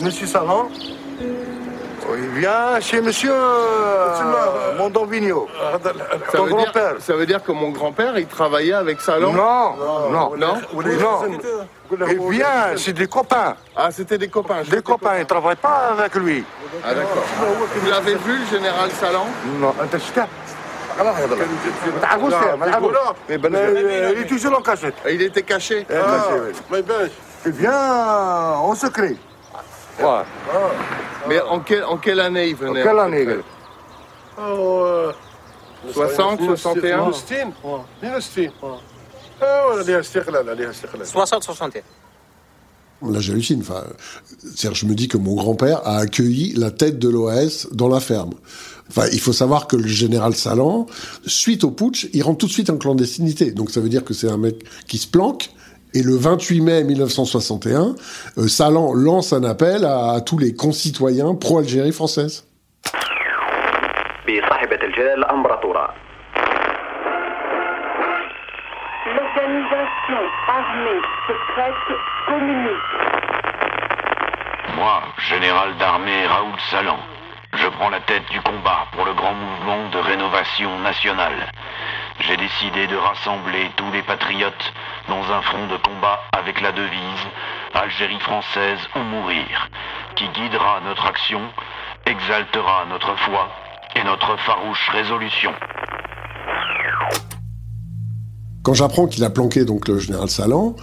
Monsieur 0.00 0.26
Salon 0.26 0.66
Oui, 2.08 2.18
viens 2.36 2.78
chez 2.80 3.00
monsieur 3.00 3.32
euh. 3.32 4.14
Ça 6.30 6.38
Ton 6.38 6.46
grand-père. 6.46 6.94
ça 7.00 7.14
veut 7.14 7.26
dire 7.26 7.42
que 7.42 7.50
mon 7.50 7.70
grand-père, 7.70 8.16
il 8.18 8.26
travaillait 8.26 8.74
avec 8.74 9.00
Salon 9.00 9.32
Non, 9.32 9.74
non, 10.10 10.10
Non 10.10 10.36
non. 10.36 10.54
Eh 12.08 12.30
bien, 12.30 12.76
c'est 12.76 12.92
des 12.92 13.06
copains. 13.06 13.56
Ah, 13.76 13.90
c'était 13.90 14.18
des 14.18 14.28
copains. 14.28 14.62
Des, 14.62 14.82
copains, 14.82 15.16
ils 15.16 15.20
ne 15.20 15.24
travaillent 15.24 15.56
pas 15.56 15.94
avec 15.98 16.14
lui. 16.16 16.44
Ah, 16.82 16.94
d'accord. 16.94 17.24
Vous 17.76 17.90
l'avez 17.90 18.14
vu, 18.16 18.38
le 18.38 18.46
général 18.46 18.90
Salan 18.90 19.26
Non, 19.58 19.74
un 19.80 19.86
il 24.12 24.18
est 24.20 24.26
toujours 24.26 24.58
en 24.58 24.62
cachette. 24.62 24.94
Il 25.10 25.22
était 25.22 25.42
caché. 25.42 25.86
Eh, 25.88 25.92
ben, 25.92 26.02
ah, 26.06 26.30
ben. 26.70 27.10
eh 27.46 27.50
bien, 27.50 27.72
en 27.72 28.74
secret. 28.74 29.16
Ouais. 30.00 30.22
Mais 31.28 31.40
en, 31.40 31.60
quelle 31.98 32.20
année 32.20 32.48
il 32.48 32.56
venait 32.56 32.80
En 32.80 32.84
quelle 32.84 32.98
année 32.98 33.26
60, 35.92 36.40
61 36.56 37.10
1960. 38.02 38.93
عليها 39.41 39.99
استقلال 39.99 40.49
عليها 40.49 40.69
استقلال 40.69 41.07
60 41.07 41.41
61 41.41 41.83
Là, 43.01 43.19
j'hallucine. 43.19 43.61
Enfin, 43.61 43.83
c'est-à-dire, 44.39 44.75
je 44.75 44.85
me 44.85 44.93
dis 44.93 45.07
que 45.07 45.17
mon 45.17 45.35
grand-père 45.35 45.87
a 45.87 45.99
accueilli 45.99 46.53
la 46.53 46.69
tête 46.69 46.99
de 46.99 47.07
l'OAS 47.07 47.67
dans 47.71 47.87
la 47.87 48.01
ferme. 48.01 48.33
Enfin, 48.89 49.07
il 49.13 49.19
faut 49.21 49.31
savoir 49.31 49.67
que 49.67 49.77
le 49.77 49.87
général 49.87 50.35
Salan, 50.35 50.85
suite 51.25 51.63
au 51.63 51.71
putsch, 51.71 52.09
il 52.11 52.23
rentre 52.23 52.39
tout 52.39 52.47
de 52.47 52.51
suite 52.51 52.69
en 52.69 52.77
clandestinité. 52.77 53.51
Donc, 53.51 53.71
ça 53.71 53.79
veut 53.79 53.89
dire 53.89 54.03
que 54.03 54.13
c'est 54.13 54.29
un 54.29 54.37
mec 54.37 54.65
qui 54.87 54.97
se 54.97 55.07
planque. 55.07 55.51
Et 55.93 56.03
le 56.03 56.15
28 56.15 56.61
mai 56.61 56.83
1961, 56.83 57.95
euh, 58.37 58.47
Salan 58.47 58.93
lance 58.93 59.31
un 59.33 59.43
appel 59.43 59.85
à, 59.85 60.11
à 60.11 60.21
tous 60.21 60.37
les 60.37 60.53
concitoyens 60.53 61.33
pro-Algérie 61.35 61.93
française. 61.93 62.43
D'armée 75.72 76.26
Raoul 76.26 76.60
Salan, 76.70 76.98
je 77.54 77.68
prends 77.68 77.88
la 77.88 78.00
tête 78.00 78.28
du 78.30 78.40
combat 78.40 78.86
pour 78.92 79.04
le 79.04 79.14
grand 79.14 79.32
mouvement 79.32 79.88
de 79.90 79.98
rénovation 79.98 80.78
nationale. 80.80 81.50
J'ai 82.20 82.36
décidé 82.36 82.86
de 82.86 82.96
rassembler 82.96 83.70
tous 83.76 83.90
les 83.92 84.02
patriotes 84.02 84.72
dans 85.08 85.22
un 85.32 85.42
front 85.42 85.66
de 85.66 85.76
combat 85.78 86.20
avec 86.32 86.60
la 86.60 86.72
devise 86.72 87.26
Algérie 87.72 88.20
française 88.20 88.78
ou 88.94 88.98
mourir, 89.00 89.68
qui 90.16 90.28
guidera 90.28 90.80
notre 90.84 91.06
action, 91.06 91.40
exaltera 92.06 92.84
notre 92.90 93.16
foi 93.16 93.48
et 93.96 94.04
notre 94.04 94.36
farouche 94.38 94.88
résolution. 94.90 95.52
Quand 98.62 98.74
j'apprends 98.74 99.06
qu'il 99.06 99.22
a 99.24 99.30
planqué 99.30 99.64
donc 99.66 99.88
le 99.88 99.98
général 99.98 100.30
Salan, 100.30 100.74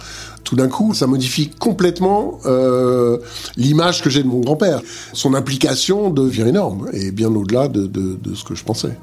tout 0.44 0.56
d'un 0.56 0.68
coup, 0.68 0.94
ça 0.94 1.06
modifie 1.06 1.48
complètement 1.48 2.38
euh, 2.46 3.18
l'image 3.56 4.02
que 4.02 4.10
j'ai 4.10 4.22
de 4.22 4.28
mon 4.28 4.40
grand-père. 4.40 4.80
Son 5.12 5.34
implication 5.34 6.10
devient 6.10 6.46
énorme 6.48 6.88
et 6.92 7.10
bien 7.10 7.34
au-delà 7.34 7.68
de, 7.68 7.90
ce 8.34 8.44
que 8.44 8.54
je 8.54 8.64
pensais. 8.64 8.96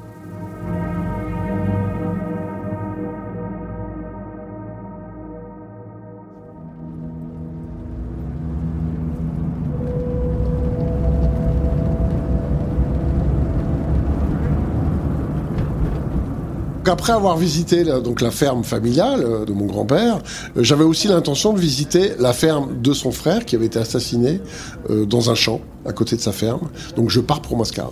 Après 16.90 17.14
avoir 17.14 17.38
visité 17.38 17.84
la, 17.84 18.00
donc 18.00 18.22
la 18.22 18.32
ferme 18.32 18.64
familiale 18.64 19.24
euh, 19.24 19.46
de 19.46 19.54
mon 19.54 19.66
grand-père, 19.66 20.20
euh, 20.58 20.64
j'avais 20.64 20.84
aussi 20.84 21.08
l'intention 21.08 21.54
de 21.54 21.60
visiter 21.60 22.14
la 22.20 22.34
ferme 22.34 22.82
de 22.82 22.94
son 22.94 23.12
frère 23.12 23.46
qui 23.46 23.56
avait 23.56 23.68
été 23.68 23.80
assassiné 23.80 24.42
euh, 24.90 25.06
dans 25.06 25.30
un 25.30 25.36
champ 25.36 25.62
à 25.86 25.94
côté 25.94 26.16
de 26.16 26.22
sa 26.22 26.32
ferme. 26.32 26.70
Donc 26.96 27.10
je 27.10 27.20
pars 27.22 27.42
pour 27.42 27.58
Mascara. 27.58 27.92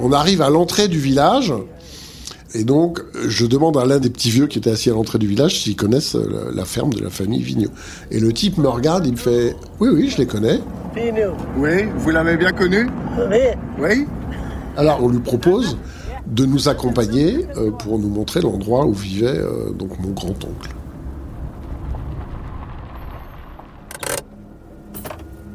On 0.00 0.12
arrive 0.12 0.42
à 0.42 0.50
l'entrée 0.50 0.88
du 0.88 0.98
village 0.98 1.52
et 2.54 2.64
donc 2.64 3.00
euh, 3.00 3.26
je 3.28 3.46
demande 3.46 3.76
à 3.76 3.84
l'un 3.84 3.98
des 3.98 4.10
petits 4.10 4.30
vieux 4.30 4.46
qui 4.46 4.58
était 4.58 4.70
assis 4.70 4.90
à 4.90 4.94
l'entrée 4.94 5.18
du 5.18 5.26
village 5.26 5.60
s'ils 5.60 5.76
connaissent 5.76 6.16
euh, 6.16 6.50
la, 6.50 6.56
la 6.56 6.64
ferme 6.64 6.92
de 6.92 7.02
la 7.02 7.10
famille 7.10 7.42
Vigneault. 7.42 7.70
Et 8.10 8.20
le 8.20 8.32
type 8.32 8.58
me 8.58 8.68
regarde, 8.68 9.06
il 9.06 9.12
me 9.12 9.16
fait 9.18 9.56
"Oui 9.80 9.88
oui, 9.92 10.10
je 10.10 10.18
les 10.18 10.26
connais." 10.26 10.60
Oui, 11.58 11.84
vous 11.98 12.10
l'avez 12.10 12.38
bien 12.38 12.52
connu? 12.52 12.88
Oui? 13.78 14.06
Alors 14.78 15.02
on 15.02 15.08
lui 15.08 15.18
propose 15.20 15.76
de 16.26 16.44
nous 16.44 16.68
accompagner 16.68 17.46
euh, 17.56 17.70
pour 17.70 17.98
nous 17.98 18.08
montrer 18.08 18.40
l'endroit 18.40 18.86
où 18.86 18.92
vivait 18.92 19.38
euh, 19.38 19.70
donc 19.70 19.98
mon 20.00 20.10
grand-oncle. 20.10 20.74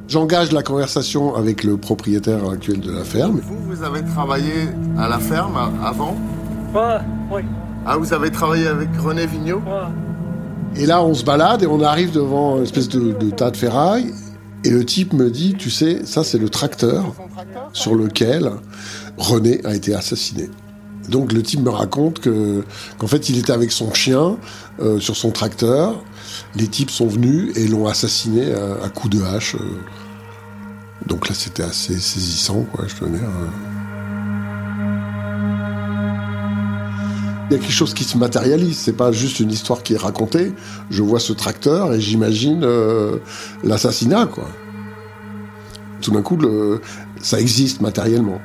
J'engage 0.08 0.52
la 0.52 0.62
conversation 0.62 1.36
avec 1.36 1.64
le 1.64 1.78
propriétaire 1.78 2.50
actuel 2.50 2.82
de 2.82 2.92
la 2.92 3.04
ferme. 3.04 3.40
Vous, 3.40 3.76
vous 3.76 3.84
avez 3.84 4.04
travaillé 4.04 4.68
à 4.98 5.08
la 5.08 5.20
ferme 5.20 5.58
avant? 5.84 6.18
Ouais, 6.76 7.00
oui. 7.32 7.42
Ah, 7.86 7.98
vous 7.98 8.14
avez 8.14 8.30
travaillé 8.30 8.68
avec 8.68 8.90
René 8.98 9.26
Vigneault? 9.26 9.62
Et 10.76 10.86
là, 10.86 11.04
on 11.04 11.14
se 11.14 11.24
balade 11.24 11.64
et 11.64 11.68
on 11.68 11.82
arrive 11.82 12.12
devant 12.12 12.58
une 12.58 12.64
espèce 12.64 12.90
de, 12.90 13.14
de 13.14 13.30
tas 13.30 13.52
de 13.52 13.58
ferraille. 13.58 14.14
Et 14.64 14.70
le 14.70 14.86
type 14.86 15.14
me 15.14 15.32
dit, 15.32 15.56
tu 15.58 15.70
sais, 15.70 16.06
ça 16.06 16.24
c'est 16.24 16.38
le 16.38 16.50
tracteur 16.50 17.14
sur 17.74 17.96
lequel 17.96 18.52
René 19.22 19.62
a 19.66 19.76
été 19.76 19.94
assassiné. 19.94 20.50
Donc 21.10 21.34
le 21.34 21.42
type 21.42 21.62
me 21.62 21.70
raconte 21.70 22.20
que 22.20 22.64
qu'en 22.98 23.08
fait 23.08 23.30
il 23.30 23.38
était 23.38 23.52
avec 23.52 23.72
son 23.72 23.94
chien 23.94 24.38
euh, 24.80 25.00
sur 25.00 25.16
son 25.16 25.32
tracteur. 25.32 26.04
Les 26.56 26.68
types 26.68 26.92
sont 26.92 27.08
venus 27.08 27.56
et 27.58 27.68
l'ont 27.68 27.88
assassiné 27.88 28.54
à, 28.54 28.90
coups 28.90 29.18
de 29.18 29.24
hache. 29.24 29.56
euh. 29.56 29.60
Donc 31.08 31.28
là 31.28 31.36
c'était 31.36 31.64
assez 31.64 31.98
saisissant, 31.98 32.66
quoi, 32.72 32.86
je 32.88 33.06
dire. 33.06 33.22
Il 37.50 37.56
y 37.56 37.58
a 37.58 37.60
quelque 37.60 37.74
chose 37.74 37.94
qui 37.94 38.06
se 38.06 38.18
matérialise, 38.18 38.78
c'est 38.78 38.94
pas 38.94 39.12
juste 39.12 39.42
une 39.42 39.52
histoire 39.52 39.84
qui 39.84 39.96
est 39.96 39.98
racontée. 39.98 40.54
Je 40.90 41.04
vois 41.04 41.20
ce 41.20 41.34
tracteur 41.34 41.94
et 41.94 42.00
j'imagine 42.00 42.64
euh, 42.64 43.18
l'assassinat, 43.64 44.28
quoi. 44.28 44.48
Tout 46.00 46.12
d'un 46.12 46.22
coup, 46.22 46.40
ça 47.22 47.40
existe 47.40 47.82
matériellement. 47.82 48.40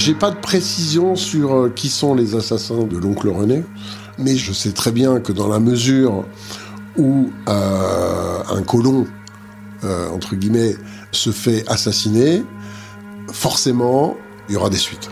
J'ai 0.00 0.14
pas 0.14 0.30
de 0.30 0.36
précision 0.36 1.14
sur 1.14 1.54
euh, 1.54 1.68
qui 1.68 1.90
sont 1.90 2.14
les 2.14 2.34
assassins 2.34 2.84
de 2.84 2.96
l'oncle 2.96 3.28
René, 3.28 3.66
mais 4.16 4.34
je 4.34 4.50
sais 4.50 4.72
très 4.72 4.92
bien 4.92 5.20
que 5.20 5.30
dans 5.30 5.46
la 5.46 5.58
mesure 5.60 6.24
où 6.96 7.30
euh, 7.50 8.38
un 8.50 8.62
colon, 8.62 9.06
euh, 9.84 10.08
entre 10.08 10.36
guillemets, 10.36 10.74
se 11.12 11.28
fait 11.32 11.68
assassiner, 11.68 12.42
forcément, 13.30 14.16
il 14.48 14.54
y 14.54 14.56
aura 14.56 14.70
des 14.70 14.78
suites. 14.78 15.10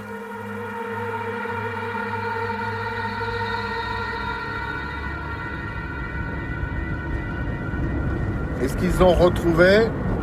Est-ce 8.63 8.75
qu'ils 8.79 9.03
ont 9.03 9.13
retrouvé 9.13 9.81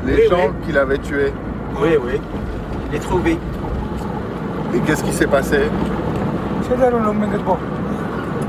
les 0.08 0.16
Oui, 0.16 0.22
gens 0.28 0.48
oui. 0.48 0.66
qu'il 0.66 0.78
avait 0.80 0.98
tués? 0.98 1.32
Oui, 1.80 1.90
oui. 2.04 2.20
Les 2.92 3.00
trouvé. 3.00 3.38
Et 4.76 4.80
qu'est-ce 4.82 5.04
qui 5.04 5.14
s'est 5.14 5.28
passé 5.28 5.70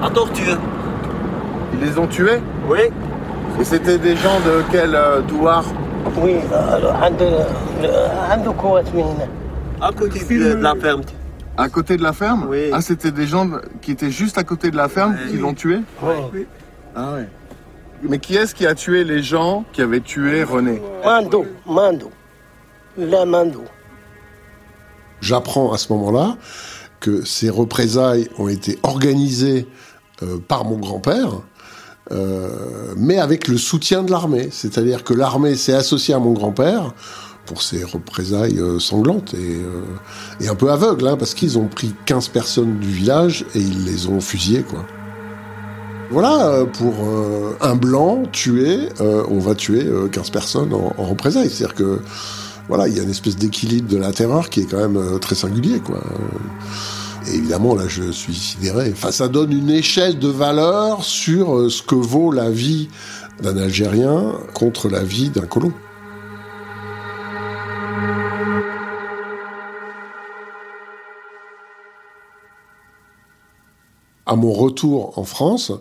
À 0.02 0.10
torture. 0.10 0.58
Ils 1.72 1.80
les 1.80 1.98
ont 1.98 2.08
tués 2.08 2.40
Oui. 2.68 2.80
Et 3.60 3.64
c'était 3.64 3.98
des 3.98 4.16
gens 4.16 4.40
de 4.40 4.62
quel 4.72 4.94
euh, 4.94 5.20
douar 5.22 5.64
Oui, 6.16 6.36
à 9.80 9.92
côté 9.92 10.18
de 10.38 10.54
la 10.54 10.74
ferme. 10.74 11.02
À 11.56 11.68
côté 11.68 11.96
de 11.96 12.02
la 12.02 12.12
ferme 12.12 12.46
Oui. 12.48 12.70
Ah, 12.72 12.80
c'était 12.80 13.12
des 13.12 13.26
gens 13.26 13.48
qui 13.80 13.92
étaient 13.92 14.10
juste 14.10 14.36
à 14.36 14.42
côté 14.42 14.72
de 14.72 14.76
la 14.76 14.88
ferme 14.88 15.16
qui 15.30 15.36
l'ont 15.36 15.54
tué 15.54 15.78
Oui. 16.02 16.46
Ah 16.96 17.14
ouais. 17.14 17.28
Mais 18.02 18.18
qui 18.18 18.36
est-ce 18.36 18.54
qui 18.54 18.66
a 18.66 18.74
tué 18.74 19.04
les 19.04 19.22
gens 19.22 19.64
qui 19.72 19.80
avaient 19.80 20.00
tué 20.00 20.42
René 20.42 20.82
Mando, 21.04 21.46
Mando. 21.66 22.10
Le 22.98 23.24
Mando. 23.24 23.64
J'apprends 25.20 25.72
à 25.72 25.78
ce 25.78 25.92
moment-là 25.92 26.36
que 27.00 27.24
ces 27.24 27.50
représailles 27.50 28.28
ont 28.38 28.48
été 28.48 28.78
organisées 28.82 29.66
euh, 30.22 30.38
par 30.38 30.64
mon 30.64 30.78
grand-père, 30.78 31.42
euh, 32.12 32.94
mais 32.96 33.18
avec 33.18 33.48
le 33.48 33.58
soutien 33.58 34.02
de 34.02 34.10
l'armée. 34.10 34.48
C'est-à-dire 34.50 35.04
que 35.04 35.14
l'armée 35.14 35.56
s'est 35.56 35.74
associée 35.74 36.14
à 36.14 36.18
mon 36.18 36.32
grand-père 36.32 36.94
pour 37.44 37.62
ces 37.62 37.84
représailles 37.84 38.58
euh, 38.58 38.78
sanglantes 38.78 39.34
et, 39.34 40.48
un 40.48 40.54
peu 40.54 40.70
aveugles, 40.70 41.06
hein, 41.06 41.16
parce 41.16 41.34
qu'ils 41.34 41.58
ont 41.58 41.68
pris 41.68 41.94
15 42.06 42.28
personnes 42.28 42.78
du 42.78 42.88
village 42.88 43.44
et 43.54 43.60
ils 43.60 43.84
les 43.84 44.08
ont 44.08 44.20
fusillées. 44.20 44.64
Voilà, 46.10 46.64
pour 46.72 46.94
un 47.60 47.74
blanc 47.74 48.22
tué, 48.30 48.88
on 49.00 49.38
va 49.38 49.54
tuer 49.56 49.84
euh, 49.84 50.08
15 50.08 50.30
personnes 50.30 50.72
en, 50.72 50.94
en 50.96 51.04
représailles. 51.04 51.50
C'est-à-dire 51.50 51.74
que 51.74 52.00
voilà, 52.68 52.88
il 52.88 52.96
y 52.96 53.00
a 53.00 53.02
une 53.04 53.10
espèce 53.10 53.36
d'équilibre 53.36 53.88
de 53.88 53.96
la 53.96 54.12
terreur 54.12 54.50
qui 54.50 54.60
est 54.60 54.66
quand 54.66 54.78
même 54.78 54.96
euh, 54.96 55.18
très 55.18 55.36
singulier, 55.36 55.78
quoi. 55.80 56.02
Et 57.28 57.36
évidemment, 57.36 57.74
là, 57.74 57.84
je 57.88 58.10
suis 58.10 58.34
sidéré. 58.34 58.90
Enfin, 58.92 59.12
ça 59.12 59.28
donne 59.28 59.52
une 59.52 59.70
échelle 59.70 60.18
de 60.18 60.28
valeur 60.28 61.04
sur 61.04 61.56
euh, 61.56 61.68
ce 61.68 61.82
que 61.82 61.94
vaut 61.94 62.32
la 62.32 62.50
vie 62.50 62.88
d'un 63.40 63.56
Algérien 63.56 64.32
contre 64.54 64.88
la 64.88 65.04
vie 65.04 65.30
d'un 65.30 65.46
colon. 65.46 65.72
À 74.28 74.34
mon 74.34 74.52
retour 74.52 75.16
en 75.18 75.24
France, 75.24 75.72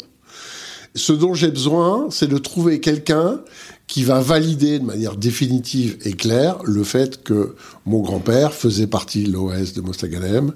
ce 0.95 1.13
dont 1.13 1.33
j'ai 1.33 1.49
besoin, 1.49 2.07
c'est 2.09 2.27
de 2.27 2.37
trouver 2.37 2.79
quelqu'un 2.79 3.41
qui 3.87 4.03
va 4.03 4.19
valider 4.19 4.79
de 4.79 4.85
manière 4.85 5.15
définitive 5.15 5.97
et 6.05 6.13
claire 6.13 6.57
le 6.63 6.83
fait 6.83 7.23
que 7.23 7.55
mon 7.85 8.01
grand-père 8.01 8.53
faisait 8.53 8.87
partie 8.87 9.25
de 9.25 9.31
l'OS 9.31 9.73
de 9.73 9.81
Mostaganem. 9.81 10.53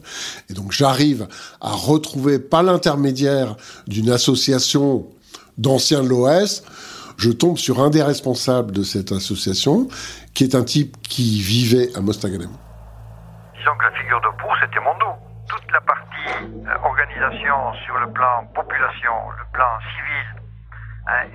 Et 0.49 0.53
donc 0.53 0.71
j'arrive 0.71 1.27
à 1.61 1.71
retrouver, 1.71 2.39
pas 2.39 2.63
l'intermédiaire 2.63 3.55
d'une 3.87 4.09
association 4.09 5.07
d'anciens 5.57 6.01
de 6.01 6.07
l'OS, 6.07 6.63
je 7.17 7.31
tombe 7.31 7.57
sur 7.57 7.81
un 7.81 7.89
des 7.89 8.01
responsables 8.01 8.71
de 8.71 8.81
cette 8.81 9.11
association, 9.11 9.89
qui 10.33 10.45
est 10.45 10.55
un 10.55 10.63
type 10.63 10.95
qui 11.01 11.41
vivait 11.41 11.93
à 11.95 11.99
Mostaganem. 11.99 12.49
Disons 13.57 13.71
que 13.77 13.83
la 13.83 13.91
figure 13.91 14.21
de 14.21 14.37
proue, 14.37 14.55
c'était 14.61 14.79
Mondo. 14.79 15.19
Toute 15.49 15.71
la 15.73 15.81
partie 15.81 15.98
organisation 16.83 17.73
sur 17.85 17.97
le 17.99 18.11
plan 18.11 18.45
population, 18.53 19.13
le 19.37 19.45
plan 19.53 19.79
civil, 19.95 20.41
hein, 21.07 21.25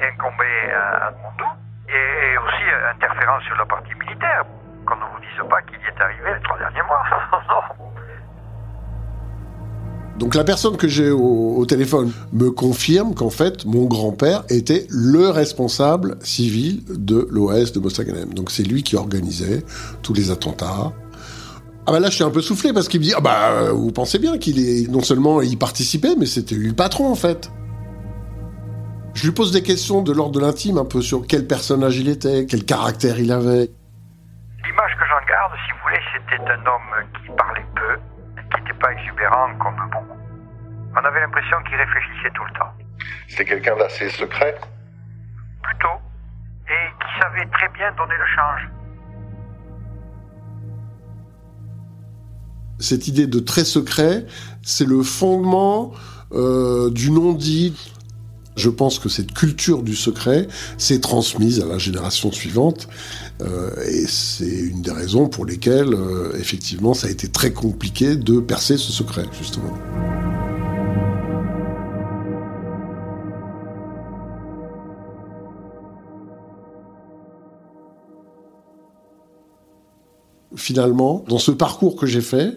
à, 0.72 1.06
à 1.06 1.10
Mondo. 1.10 1.44
Et, 1.88 2.38
aussi 2.38 2.64
interférence 2.94 3.42
sur 3.44 3.56
la 3.56 3.66
partie 3.66 3.94
militaire. 3.94 4.44
Qu'on 4.86 4.96
ne 4.96 5.00
vous 5.00 5.20
dise 5.20 5.48
pas 5.48 5.62
qu'il 5.62 5.78
y 5.78 5.84
est 5.84 6.02
arrivé 6.02 6.34
les 6.34 6.42
trois 6.42 6.58
derniers 6.58 6.82
mois. 6.82 7.04
Donc 10.18 10.34
la 10.36 10.44
personne 10.44 10.76
que 10.76 10.86
j'ai 10.86 11.10
au, 11.10 11.56
au 11.56 11.66
téléphone 11.66 12.12
me 12.32 12.50
confirme 12.50 13.14
qu'en 13.14 13.30
fait 13.30 13.64
mon 13.64 13.86
grand-père 13.86 14.44
était 14.48 14.86
le 14.88 15.28
responsable 15.30 16.18
civil 16.22 16.84
de 16.88 17.26
l'OS 17.30 17.72
de 17.72 17.80
Mostaganem. 17.80 18.32
Donc 18.32 18.50
c'est 18.50 18.62
lui 18.62 18.82
qui 18.82 18.96
organisait 18.96 19.64
tous 20.02 20.14
les 20.14 20.30
attentats. 20.30 20.92
Ah 21.86 21.92
bah 21.92 22.00
là 22.00 22.08
je 22.08 22.14
suis 22.14 22.24
un 22.24 22.30
peu 22.30 22.40
soufflé 22.40 22.72
parce 22.72 22.88
qu'il 22.88 23.00
me 23.00 23.04
dit 23.04 23.12
ah 23.16 23.20
bah 23.20 23.50
euh, 23.50 23.72
vous 23.72 23.92
pensez 23.92 24.18
bien 24.18 24.38
qu'il 24.38 24.58
est 24.58 24.90
non 24.90 25.02
seulement 25.02 25.42
y 25.42 25.56
participait 25.56 26.14
mais 26.18 26.24
c'était 26.24 26.54
lui 26.54 26.68
le 26.68 26.74
patron 26.74 27.10
en 27.10 27.14
fait. 27.14 27.50
Je 29.14 29.26
lui 29.26 29.32
pose 29.32 29.52
des 29.52 29.62
questions 29.62 30.02
de 30.02 30.12
l'ordre 30.12 30.32
de 30.32 30.40
l'intime 30.40 30.78
un 30.78 30.84
peu 30.84 31.00
sur 31.00 31.26
quel 31.26 31.46
personnage 31.46 31.96
il 31.98 32.08
était, 32.08 32.46
quel 32.46 32.64
caractère 32.64 33.18
il 33.20 33.30
avait. 33.30 33.70
L'image 34.64 34.92
que 34.98 35.04
j'en 35.06 35.24
garde, 35.28 35.52
si 35.64 35.70
vous 35.70 35.78
voulez, 35.84 36.00
c'était 36.12 36.42
un 36.50 36.66
homme 36.66 36.90
qui 37.22 37.30
parlait 37.36 37.64
peu, 37.76 37.94
qui 38.34 38.60
n'était 38.60 38.78
pas 38.80 38.92
exubérant 38.92 39.54
comme 39.62 39.76
beaucoup. 39.92 40.18
On 40.96 41.04
avait 41.04 41.20
l'impression 41.20 41.62
qu'il 41.62 41.76
réfléchissait 41.76 42.30
tout 42.34 42.44
le 42.44 42.58
temps. 42.58 42.72
C'était 43.28 43.44
quelqu'un 43.44 43.76
d'assez 43.76 44.08
secret. 44.10 44.58
Plutôt. 45.62 45.96
Et 46.66 46.90
qui 46.98 47.22
savait 47.22 47.46
très 47.52 47.68
bien 47.68 47.92
donner 47.92 48.16
le 48.18 48.26
change. 48.34 48.68
Cette 52.78 53.08
idée 53.08 53.26
de 53.26 53.38
très 53.38 53.64
secret, 53.64 54.26
c'est 54.62 54.86
le 54.86 55.02
fondement 55.02 55.92
euh, 56.32 56.90
du 56.90 57.10
non-dit. 57.10 57.74
Je 58.56 58.70
pense 58.70 59.00
que 59.00 59.08
cette 59.08 59.32
culture 59.32 59.82
du 59.82 59.96
secret 59.96 60.46
s'est 60.78 61.00
transmise 61.00 61.60
à 61.60 61.66
la 61.66 61.78
génération 61.78 62.30
suivante, 62.30 62.88
euh, 63.42 63.70
et 63.84 64.06
c'est 64.06 64.46
une 64.46 64.80
des 64.80 64.92
raisons 64.92 65.28
pour 65.28 65.44
lesquelles, 65.44 65.92
euh, 65.92 66.32
effectivement, 66.38 66.94
ça 66.94 67.08
a 67.08 67.10
été 67.10 67.28
très 67.28 67.52
compliqué 67.52 68.14
de 68.14 68.38
percer 68.38 68.76
ce 68.76 68.92
secret, 68.92 69.24
justement. 69.36 69.76
Finalement, 80.56 81.24
dans 81.28 81.38
ce 81.38 81.50
parcours 81.50 81.96
que 81.96 82.06
j'ai 82.06 82.20
fait, 82.20 82.54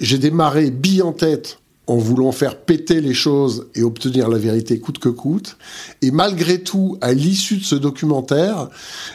j'ai 0.00 0.18
démarré 0.18 0.70
bille 0.70 1.02
en 1.02 1.12
tête 1.12 1.58
en 1.86 1.96
voulant 1.96 2.32
faire 2.32 2.56
péter 2.56 3.00
les 3.00 3.12
choses 3.12 3.66
et 3.74 3.82
obtenir 3.82 4.28
la 4.28 4.38
vérité 4.38 4.78
coûte 4.78 4.98
que 4.98 5.10
coûte. 5.10 5.56
Et 6.00 6.10
malgré 6.10 6.60
tout, 6.60 6.96
à 7.00 7.12
l'issue 7.12 7.58
de 7.58 7.64
ce 7.64 7.74
documentaire, 7.74 8.68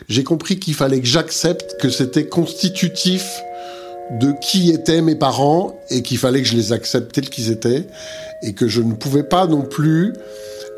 j'ai 0.07 0.23
compris 0.23 0.59
qu'il 0.59 0.75
fallait 0.75 0.99
que 0.99 1.07
j'accepte 1.07 1.77
que 1.81 1.89
c'était 1.89 2.27
constitutif 2.27 3.23
de 4.19 4.33
qui 4.41 4.71
étaient 4.71 5.01
mes 5.01 5.15
parents 5.15 5.79
et 5.89 6.03
qu'il 6.03 6.17
fallait 6.17 6.41
que 6.41 6.47
je 6.47 6.55
les 6.55 6.71
accepte 6.71 7.13
tels 7.13 7.29
qu'ils 7.29 7.51
étaient 7.51 7.87
et 8.43 8.53
que 8.53 8.67
je 8.67 8.81
ne 8.81 8.93
pouvais 8.93 9.23
pas 9.23 9.47
non 9.47 9.61
plus 9.61 10.13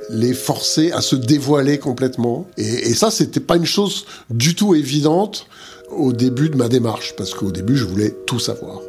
les 0.10 0.34
forcer 0.34 0.92
à 0.92 1.02
se 1.02 1.16
dévoiler 1.16 1.78
complètement. 1.78 2.46
Et, 2.58 2.90
et 2.90 2.94
ça, 2.94 3.12
c'était 3.12 3.40
pas 3.40 3.56
une 3.56 3.66
chose 3.66 4.06
du 4.30 4.56
tout 4.56 4.76
évidente 4.76 5.48
au 5.92 6.14
début 6.14 6.50
de 6.50 6.58
ma 6.58 6.68
démarche, 6.68 7.16
parce 7.16 7.34
qu'au 7.34 7.52
début, 7.52 7.78
je 7.78 7.86
voulais 7.86 8.16
tout 8.26 8.40
savoir. 8.40 8.80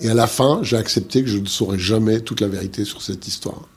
Et 0.00 0.08
à 0.08 0.14
la 0.14 0.26
fin, 0.26 0.60
j'ai 0.62 0.76
accepté 0.76 1.22
que 1.22 1.28
je 1.28 1.38
ne 1.38 1.46
saurais 1.46 1.78
jamais 1.78 2.20
toute 2.20 2.40
la 2.40 2.48
vérité 2.48 2.84
sur 2.84 3.02
cette 3.02 3.26
histoire. 3.26 3.68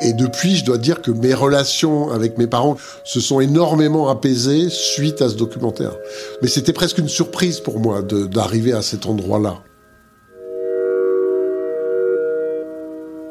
Et 0.00 0.12
depuis, 0.12 0.56
je 0.56 0.64
dois 0.64 0.76
dire 0.76 1.00
que 1.00 1.10
mes 1.10 1.32
relations 1.32 2.10
avec 2.10 2.36
mes 2.36 2.46
parents 2.46 2.76
se 3.04 3.20
sont 3.20 3.40
énormément 3.40 4.08
apaisées 4.08 4.68
suite 4.68 5.22
à 5.22 5.28
ce 5.28 5.36
documentaire. 5.36 5.96
Mais 6.42 6.48
c'était 6.48 6.74
presque 6.74 6.98
une 6.98 7.08
surprise 7.08 7.60
pour 7.60 7.80
moi 7.80 8.02
d'arriver 8.02 8.72
à 8.72 8.82
cet 8.82 9.06
endroit-là. 9.06 9.62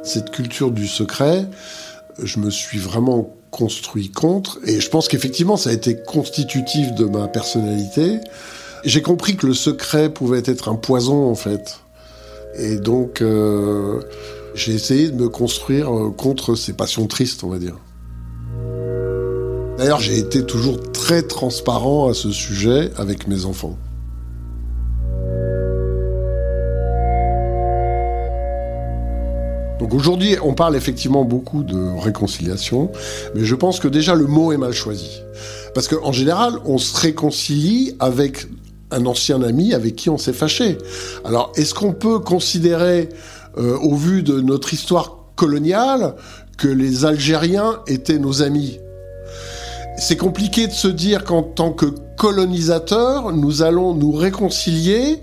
Cette 0.01 0.31
culture 0.31 0.71
du 0.71 0.87
secret, 0.87 1.45
je 2.21 2.39
me 2.39 2.49
suis 2.49 2.79
vraiment 2.79 3.35
construit 3.55 4.11
contre, 4.11 4.59
et 4.65 4.81
je 4.81 4.89
pense 4.89 5.07
qu'effectivement 5.07 5.55
ça 5.55 5.69
a 5.69 5.73
été 5.73 5.95
constitutif 5.95 6.93
de 6.93 7.05
ma 7.05 7.29
personnalité. 7.29 8.19
J'ai 8.83 9.01
compris 9.01 9.37
que 9.37 9.47
le 9.47 9.53
secret 9.53 10.09
pouvait 10.09 10.43
être 10.45 10.67
un 10.67 10.75
poison 10.75 11.29
en 11.29 11.35
fait. 11.35 11.79
Et 12.59 12.75
donc 12.75 13.21
euh, 13.21 14.01
j'ai 14.55 14.73
essayé 14.73 15.09
de 15.09 15.15
me 15.15 15.29
construire 15.29 15.89
euh, 15.89 16.11
contre 16.11 16.55
ces 16.55 16.73
passions 16.73 17.07
tristes, 17.07 17.45
on 17.45 17.49
va 17.49 17.57
dire. 17.57 17.77
D'ailleurs, 19.77 19.99
j'ai 19.99 20.17
été 20.17 20.45
toujours 20.45 20.91
très 20.91 21.21
transparent 21.21 22.09
à 22.09 22.13
ce 22.13 22.31
sujet 22.31 22.91
avec 22.97 23.27
mes 23.27 23.45
enfants. 23.45 23.77
Donc 29.79 29.93
aujourd'hui, 29.93 30.37
on 30.41 30.53
parle 30.53 30.75
effectivement 30.75 31.25
beaucoup 31.25 31.63
de 31.63 31.99
réconciliation, 31.99 32.91
mais 33.35 33.43
je 33.43 33.55
pense 33.55 33.79
que 33.79 33.87
déjà 33.87 34.15
le 34.15 34.25
mot 34.25 34.51
est 34.53 34.57
mal 34.57 34.73
choisi. 34.73 35.21
Parce 35.73 35.87
qu'en 35.87 36.13
général, 36.13 36.53
on 36.65 36.77
se 36.77 36.97
réconcilie 36.97 37.95
avec 37.99 38.47
un 38.91 39.05
ancien 39.05 39.41
ami 39.41 39.73
avec 39.73 39.95
qui 39.95 40.09
on 40.09 40.17
s'est 40.17 40.33
fâché. 40.33 40.77
Alors, 41.25 41.51
est-ce 41.55 41.73
qu'on 41.73 41.93
peut 41.93 42.19
considérer, 42.19 43.09
euh, 43.57 43.77
au 43.79 43.95
vu 43.95 44.23
de 44.23 44.39
notre 44.39 44.73
histoire 44.73 45.17
coloniale, 45.35 46.15
que 46.57 46.69
les 46.69 47.03
Algériens 47.03 47.79
étaient 47.87 48.19
nos 48.19 48.41
amis? 48.41 48.79
C'est 49.97 50.17
compliqué 50.17 50.67
de 50.67 50.73
se 50.73 50.87
dire 50.87 51.23
qu'en 51.23 51.43
tant 51.43 51.71
que 51.71 51.85
colonisateur, 52.17 53.33
nous 53.33 53.61
allons 53.61 53.93
nous 53.93 54.11
réconcilier 54.11 55.21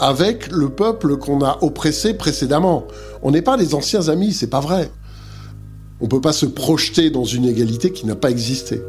avec 0.00 0.50
le 0.50 0.68
peuple 0.68 1.16
qu'on 1.16 1.42
a 1.42 1.58
oppressé 1.62 2.14
précédemment. 2.14 2.86
On 3.22 3.30
n'est 3.30 3.42
pas 3.42 3.56
des 3.56 3.74
anciens 3.74 4.08
amis, 4.08 4.32
c'est 4.32 4.50
pas 4.50 4.60
vrai. 4.60 4.90
On 6.00 6.08
peut 6.08 6.20
pas 6.20 6.32
se 6.32 6.46
projeter 6.46 7.10
dans 7.10 7.24
une 7.24 7.46
égalité 7.46 7.92
qui 7.92 8.06
n'a 8.06 8.16
pas 8.16 8.30
existé. 8.30 8.82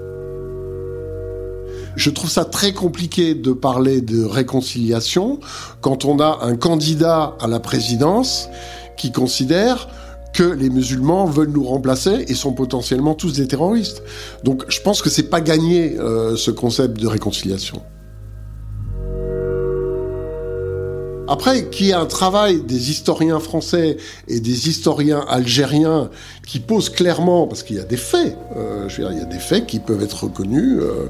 Je 1.95 2.09
trouve 2.11 2.29
ça 2.29 2.45
très 2.45 2.73
compliqué 2.73 3.33
de 3.33 3.53
parler 3.53 4.01
de 4.01 4.23
réconciliation 4.23 5.39
quand 5.81 6.05
on 6.05 6.19
a 6.19 6.39
un 6.43 6.55
candidat 6.55 7.35
à 7.39 7.47
la 7.47 7.59
présidence 7.59 8.49
qui 8.97 9.11
considère 9.11 9.87
que 10.33 10.43
les 10.43 10.69
musulmans 10.69 11.25
veulent 11.25 11.49
nous 11.49 11.63
remplacer 11.63 12.25
et 12.27 12.35
sont 12.35 12.53
potentiellement 12.53 13.15
tous 13.15 13.33
des 13.33 13.47
terroristes. 13.47 14.03
Donc 14.43 14.63
je 14.67 14.79
pense 14.81 15.01
que 15.01 15.09
c'est 15.09 15.29
pas 15.31 15.41
gagné 15.41 15.97
euh, 15.97 16.35
ce 16.35 16.51
concept 16.51 16.99
de 17.01 17.07
réconciliation. 17.07 17.81
Après, 21.27 21.69
qu'il 21.69 21.87
y 21.87 21.89
ait 21.89 21.93
un 21.93 22.05
travail 22.05 22.61
des 22.61 22.89
historiens 22.89 23.39
français 23.39 23.97
et 24.29 24.39
des 24.39 24.69
historiens 24.69 25.25
algériens 25.27 26.09
qui 26.45 26.59
posent 26.59 26.89
clairement, 26.89 27.47
parce 27.47 27.63
qu'il 27.63 27.75
y 27.75 27.79
a 27.79 27.83
des 27.83 27.97
faits, 27.97 28.37
euh, 28.55 28.87
je 28.87 29.01
veux 29.01 29.07
dire, 29.09 29.11
il 29.11 29.19
y 29.19 29.21
a 29.21 29.25
des 29.25 29.39
faits 29.39 29.67
qui 29.67 29.79
peuvent 29.79 30.01
être 30.01 30.23
reconnus, 30.23 30.77
euh, 30.79 31.07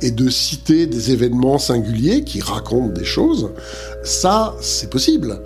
et 0.00 0.12
de 0.12 0.28
citer 0.28 0.86
des 0.86 1.10
événements 1.10 1.58
singuliers 1.58 2.22
qui 2.22 2.40
racontent 2.40 2.92
des 2.92 3.04
choses, 3.04 3.50
ça, 4.04 4.54
c'est 4.60 4.90
possible. 4.90 5.40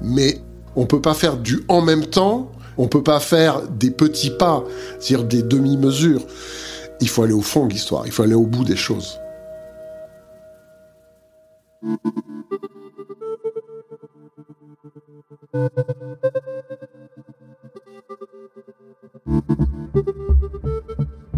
Mais 0.00 0.40
on 0.76 0.86
peut 0.86 1.00
pas 1.00 1.14
faire 1.14 1.36
du 1.36 1.64
en 1.66 1.80
même 1.80 2.06
temps, 2.06 2.52
on 2.78 2.86
peut 2.86 3.02
pas 3.02 3.18
faire 3.18 3.62
des 3.68 3.90
petits 3.90 4.30
pas, 4.30 4.64
c'est-à-dire 5.00 5.26
des 5.26 5.42
demi-mesures. 5.42 6.24
Il 7.00 7.08
faut 7.08 7.24
aller 7.24 7.32
au 7.32 7.42
fond 7.42 7.66
de 7.66 7.72
l'histoire, 7.72 8.06
il 8.06 8.12
faut 8.12 8.22
aller 8.22 8.34
au 8.34 8.46
bout 8.46 8.64
des 8.64 8.76
choses. 8.76 9.18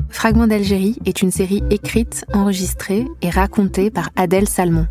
Fragments 0.09 0.47
d'Algérie 0.47 0.99
est 1.05 1.21
une 1.21 1.33
série 1.33 1.65
écrite, 1.71 2.25
enregistrée 2.33 3.07
et 3.23 3.31
racontée 3.31 3.91
par 3.91 4.11
Adèle 4.15 4.49
Salmon. 4.49 4.87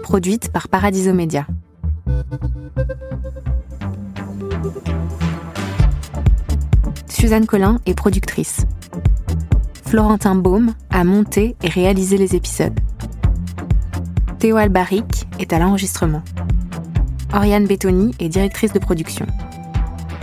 Produite 0.00 0.52
par 0.52 0.68
Paradiso 0.68 1.12
Media. 1.12 1.46
Suzanne 7.08 7.46
Collin 7.46 7.80
est 7.86 7.94
productrice. 7.94 8.64
Florentin 9.84 10.36
Baume 10.36 10.74
a 10.90 11.02
monté 11.02 11.56
et 11.62 11.68
réalisé 11.68 12.16
les 12.16 12.36
épisodes. 12.36 12.78
Théo 14.38 14.56
Albaric 14.56 15.26
est 15.40 15.52
à 15.52 15.58
l'enregistrement. 15.58 16.22
Oriane 17.34 17.66
Bettoni 17.66 18.14
est 18.20 18.30
directrice 18.30 18.72
de 18.72 18.78
production. 18.78 19.26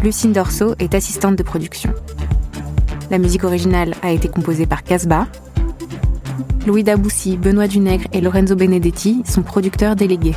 Lucine 0.04 0.34
Dorso 0.34 0.74
est 0.80 0.96
assistante 0.96 1.36
de 1.36 1.44
production. 1.44 1.94
La 3.12 3.20
musique 3.20 3.44
originale 3.44 3.94
a 4.02 4.12
été 4.12 4.28
composée 4.28 4.66
par 4.66 4.84
Casbah. 4.84 5.28
Louis 6.66 6.84
Daboussi, 6.84 7.38
Benoît 7.38 7.68
Dunègre 7.68 8.06
et 8.12 8.22
Lorenzo 8.22 8.56
Benedetti 8.56 9.22
sont 9.24 9.44
producteurs 9.44 9.96
délégués. 9.96 10.36